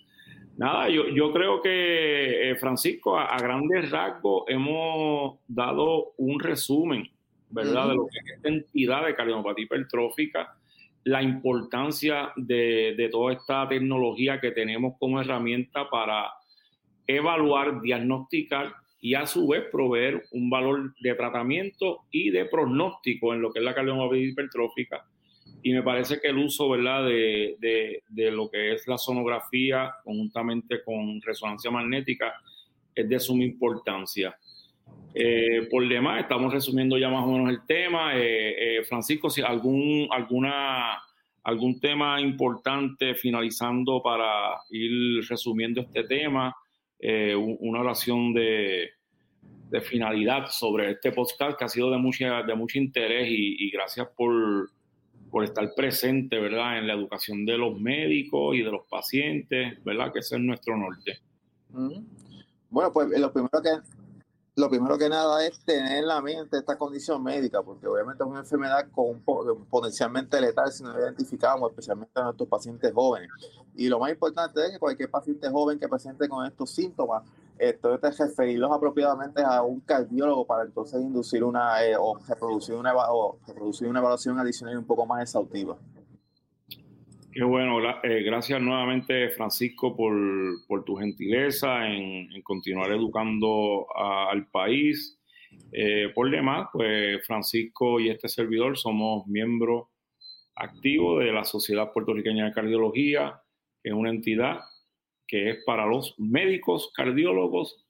Nada, 0.56 0.88
yo, 0.88 1.08
yo 1.08 1.32
creo 1.32 1.60
que, 1.60 2.50
eh, 2.50 2.56
Francisco, 2.56 3.18
a, 3.18 3.36
grandes 3.38 3.90
rasgos 3.90 4.44
hemos 4.46 5.40
dado 5.48 6.12
un 6.16 6.38
resumen, 6.38 7.10
¿verdad?, 7.50 7.88
de 7.88 7.94
lo 7.96 8.06
que 8.06 8.18
es 8.20 8.36
esta 8.36 8.48
entidad 8.48 9.06
de 9.06 9.16
cardiopatía 9.16 9.64
hipertrófica, 9.64 10.54
la 11.02 11.22
importancia 11.22 12.32
de, 12.36 12.94
de 12.96 13.08
toda 13.08 13.32
esta 13.32 13.68
tecnología 13.68 14.40
que 14.40 14.52
tenemos 14.52 14.94
como 15.00 15.20
herramienta 15.20 15.90
para 15.90 16.30
evaluar, 17.08 17.80
diagnosticar 17.80 18.72
y 19.04 19.14
a 19.14 19.26
su 19.26 19.48
vez 19.48 19.64
proveer 19.70 20.22
un 20.30 20.48
valor 20.48 20.94
de 21.00 21.14
tratamiento 21.16 22.04
y 22.12 22.30
de 22.30 22.44
pronóstico 22.44 23.34
en 23.34 23.42
lo 23.42 23.52
que 23.52 23.58
es 23.58 23.64
la 23.64 23.74
cardiopatía 23.74 24.28
hipertrófica. 24.28 25.04
Y 25.60 25.72
me 25.72 25.82
parece 25.82 26.20
que 26.20 26.28
el 26.28 26.38
uso 26.38 26.70
¿verdad? 26.70 27.04
De, 27.04 27.56
de, 27.58 28.04
de, 28.08 28.30
lo 28.30 28.48
que 28.48 28.72
es 28.72 28.86
la 28.86 28.96
sonografía 28.96 29.90
conjuntamente 30.04 30.84
con 30.84 31.20
resonancia 31.20 31.70
magnética 31.70 32.32
es 32.94 33.08
de 33.08 33.18
suma 33.18 33.42
importancia. 33.42 34.36
Eh, 35.14 35.66
por 35.68 35.86
demás, 35.88 36.20
estamos 36.20 36.52
resumiendo 36.52 36.96
ya 36.96 37.08
más 37.08 37.24
o 37.24 37.32
menos 37.32 37.50
el 37.50 37.66
tema. 37.66 38.16
Eh, 38.16 38.78
eh, 38.78 38.84
Francisco, 38.84 39.28
si 39.28 39.42
algún, 39.42 40.06
alguna, 40.12 41.02
algún 41.42 41.80
tema 41.80 42.20
importante 42.20 43.14
finalizando 43.14 44.00
para 44.00 44.60
ir 44.70 45.26
resumiendo 45.28 45.80
este 45.80 46.04
tema, 46.04 46.54
eh, 47.04 47.34
una 47.34 47.80
oración 47.80 48.32
de, 48.32 48.90
de, 49.70 49.80
finalidad 49.80 50.46
sobre 50.50 50.92
este 50.92 51.10
podcast 51.10 51.58
que 51.58 51.64
ha 51.64 51.68
sido 51.68 51.90
de, 51.90 51.98
mucha, 51.98 52.44
de 52.44 52.54
mucho 52.54 52.78
interés 52.78 53.26
y, 53.28 53.68
gracias 53.72 54.06
por, 54.16 54.70
por, 55.28 55.42
estar 55.42 55.68
presente, 55.74 56.38
¿verdad?, 56.38 56.78
en 56.78 56.86
la 56.86 56.94
educación 56.94 57.44
de 57.44 57.58
los 57.58 57.80
médicos 57.80 58.54
y 58.54 58.62
de 58.62 58.70
los 58.70 58.86
pacientes, 58.88 59.82
¿verdad?, 59.82 60.12
que 60.12 60.20
ese 60.20 60.36
es 60.36 60.42
nuestro 60.42 60.76
norte. 60.76 61.18
Bueno, 62.70 62.92
pues 62.92 63.18
lo 63.18 63.32
primero 63.32 63.60
que 63.60 64.01
lo 64.62 64.70
primero 64.70 64.96
que 64.96 65.08
nada 65.08 65.44
es 65.44 65.58
tener 65.64 65.98
en 65.98 66.06
la 66.06 66.22
mente 66.22 66.56
esta 66.56 66.78
condición 66.78 67.20
médica, 67.20 67.62
porque 67.62 67.84
obviamente 67.88 68.22
es 68.22 68.30
una 68.30 68.40
enfermedad 68.40 68.86
con 68.92 69.20
potencialmente 69.68 70.40
letal 70.40 70.70
si 70.70 70.84
no 70.84 70.92
la 70.92 71.00
identificamos, 71.00 71.68
especialmente 71.70 72.12
en 72.14 72.24
nuestros 72.26 72.48
pacientes 72.48 72.92
jóvenes. 72.94 73.28
Y 73.74 73.88
lo 73.88 73.98
más 73.98 74.12
importante 74.12 74.64
es 74.64 74.70
que 74.70 74.78
cualquier 74.78 75.10
paciente 75.10 75.50
joven 75.50 75.80
que 75.80 75.88
presente 75.88 76.28
con 76.28 76.46
estos 76.46 76.70
síntomas, 76.70 77.24
entonces 77.58 78.16
referirlos 78.16 78.70
apropiadamente 78.70 79.42
a 79.42 79.62
un 79.62 79.80
cardiólogo 79.80 80.46
para 80.46 80.62
entonces 80.62 81.02
inducir 81.02 81.42
una 81.42 81.84
eh, 81.84 81.96
o, 81.98 82.16
reproducir 82.28 82.76
una, 82.76 82.94
o 82.94 83.38
reproducir 83.44 83.88
una 83.88 83.98
evaluación 83.98 84.38
adicional 84.38 84.78
un 84.78 84.84
poco 84.84 85.04
más 85.06 85.22
exhaustiva. 85.22 85.76
Qué 87.32 87.42
bueno, 87.44 87.78
eh, 88.02 88.22
gracias 88.22 88.60
nuevamente 88.60 89.30
Francisco 89.30 89.96
por, 89.96 90.84
tu 90.84 90.96
gentileza 90.96 91.88
en, 91.88 92.28
continuar 92.42 92.92
educando 92.92 93.86
al 93.96 94.48
país. 94.48 95.18
Eh, 95.72 96.10
por 96.14 96.30
demás, 96.30 96.68
pues 96.74 97.26
Francisco 97.26 97.98
y 98.00 98.10
este 98.10 98.28
servidor 98.28 98.76
somos 98.76 99.26
miembros 99.28 99.86
activos 100.56 101.24
de 101.24 101.32
la 101.32 101.44
Sociedad 101.44 101.90
Puertorriqueña 101.90 102.44
de 102.44 102.52
Cardiología, 102.52 103.40
que 103.82 103.88
es 103.88 103.94
una 103.94 104.10
entidad 104.10 104.60
que 105.26 105.48
es 105.48 105.64
para 105.64 105.86
los 105.86 106.14
médicos 106.18 106.92
cardiólogos, 106.94 107.82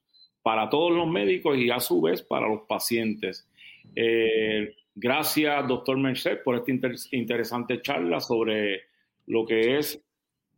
para 0.42 0.70
todos 0.70 0.92
los 0.92 1.08
médicos 1.08 1.58
y 1.58 1.68
a 1.68 1.80
su 1.80 2.00
vez 2.00 2.22
para 2.22 2.46
los 2.46 2.60
pacientes. 2.68 3.48
Eh, 3.96 4.76
gracias, 4.94 5.66
doctor 5.66 5.98
Merced, 5.98 6.44
por 6.44 6.54
esta 6.54 6.70
interesante 7.10 7.82
charla 7.82 8.20
sobre 8.20 8.91
lo 9.26 9.44
que 9.44 9.78
es 9.78 10.02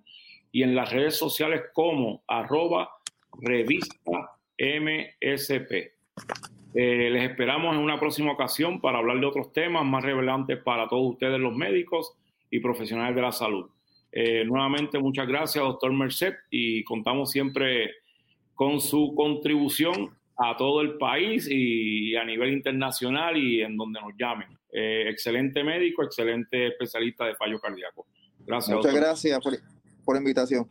y 0.51 0.63
en 0.63 0.75
las 0.75 0.91
redes 0.91 1.17
sociales 1.17 1.63
como 1.73 2.23
arroba 2.27 2.89
revista 3.39 4.37
MSP. 4.57 5.71
Eh, 6.73 7.09
les 7.09 7.29
esperamos 7.29 7.75
en 7.75 7.81
una 7.81 7.99
próxima 7.99 8.31
ocasión 8.31 8.79
para 8.79 8.99
hablar 8.99 9.19
de 9.19 9.25
otros 9.25 9.51
temas 9.51 9.85
más 9.85 10.03
relevantes 10.03 10.57
para 10.59 10.87
todos 10.87 11.13
ustedes 11.13 11.39
los 11.39 11.55
médicos 11.55 12.13
y 12.49 12.59
profesionales 12.59 13.15
de 13.15 13.21
la 13.21 13.31
salud. 13.31 13.69
Eh, 14.11 14.43
nuevamente, 14.45 14.99
muchas 14.99 15.27
gracias, 15.27 15.63
doctor 15.63 15.91
Merced, 15.93 16.33
y 16.49 16.83
contamos 16.83 17.31
siempre 17.31 17.91
con 18.53 18.79
su 18.79 19.13
contribución 19.15 20.11
a 20.37 20.55
todo 20.57 20.81
el 20.81 20.97
país 20.97 21.47
y 21.49 22.15
a 22.15 22.23
nivel 22.23 22.51
internacional 22.53 23.37
y 23.37 23.61
en 23.61 23.77
donde 23.77 23.99
nos 24.01 24.13
llamen. 24.17 24.49
Eh, 24.71 25.05
excelente 25.09 25.63
médico, 25.63 26.03
excelente 26.03 26.67
especialista 26.67 27.25
de 27.25 27.35
fallo 27.35 27.59
cardíaco. 27.59 28.07
Gracias. 28.39 28.75
Muchas 28.75 28.95
gracias 28.95 29.39
por, 29.39 29.53
por 30.11 30.17
invitación. 30.17 30.67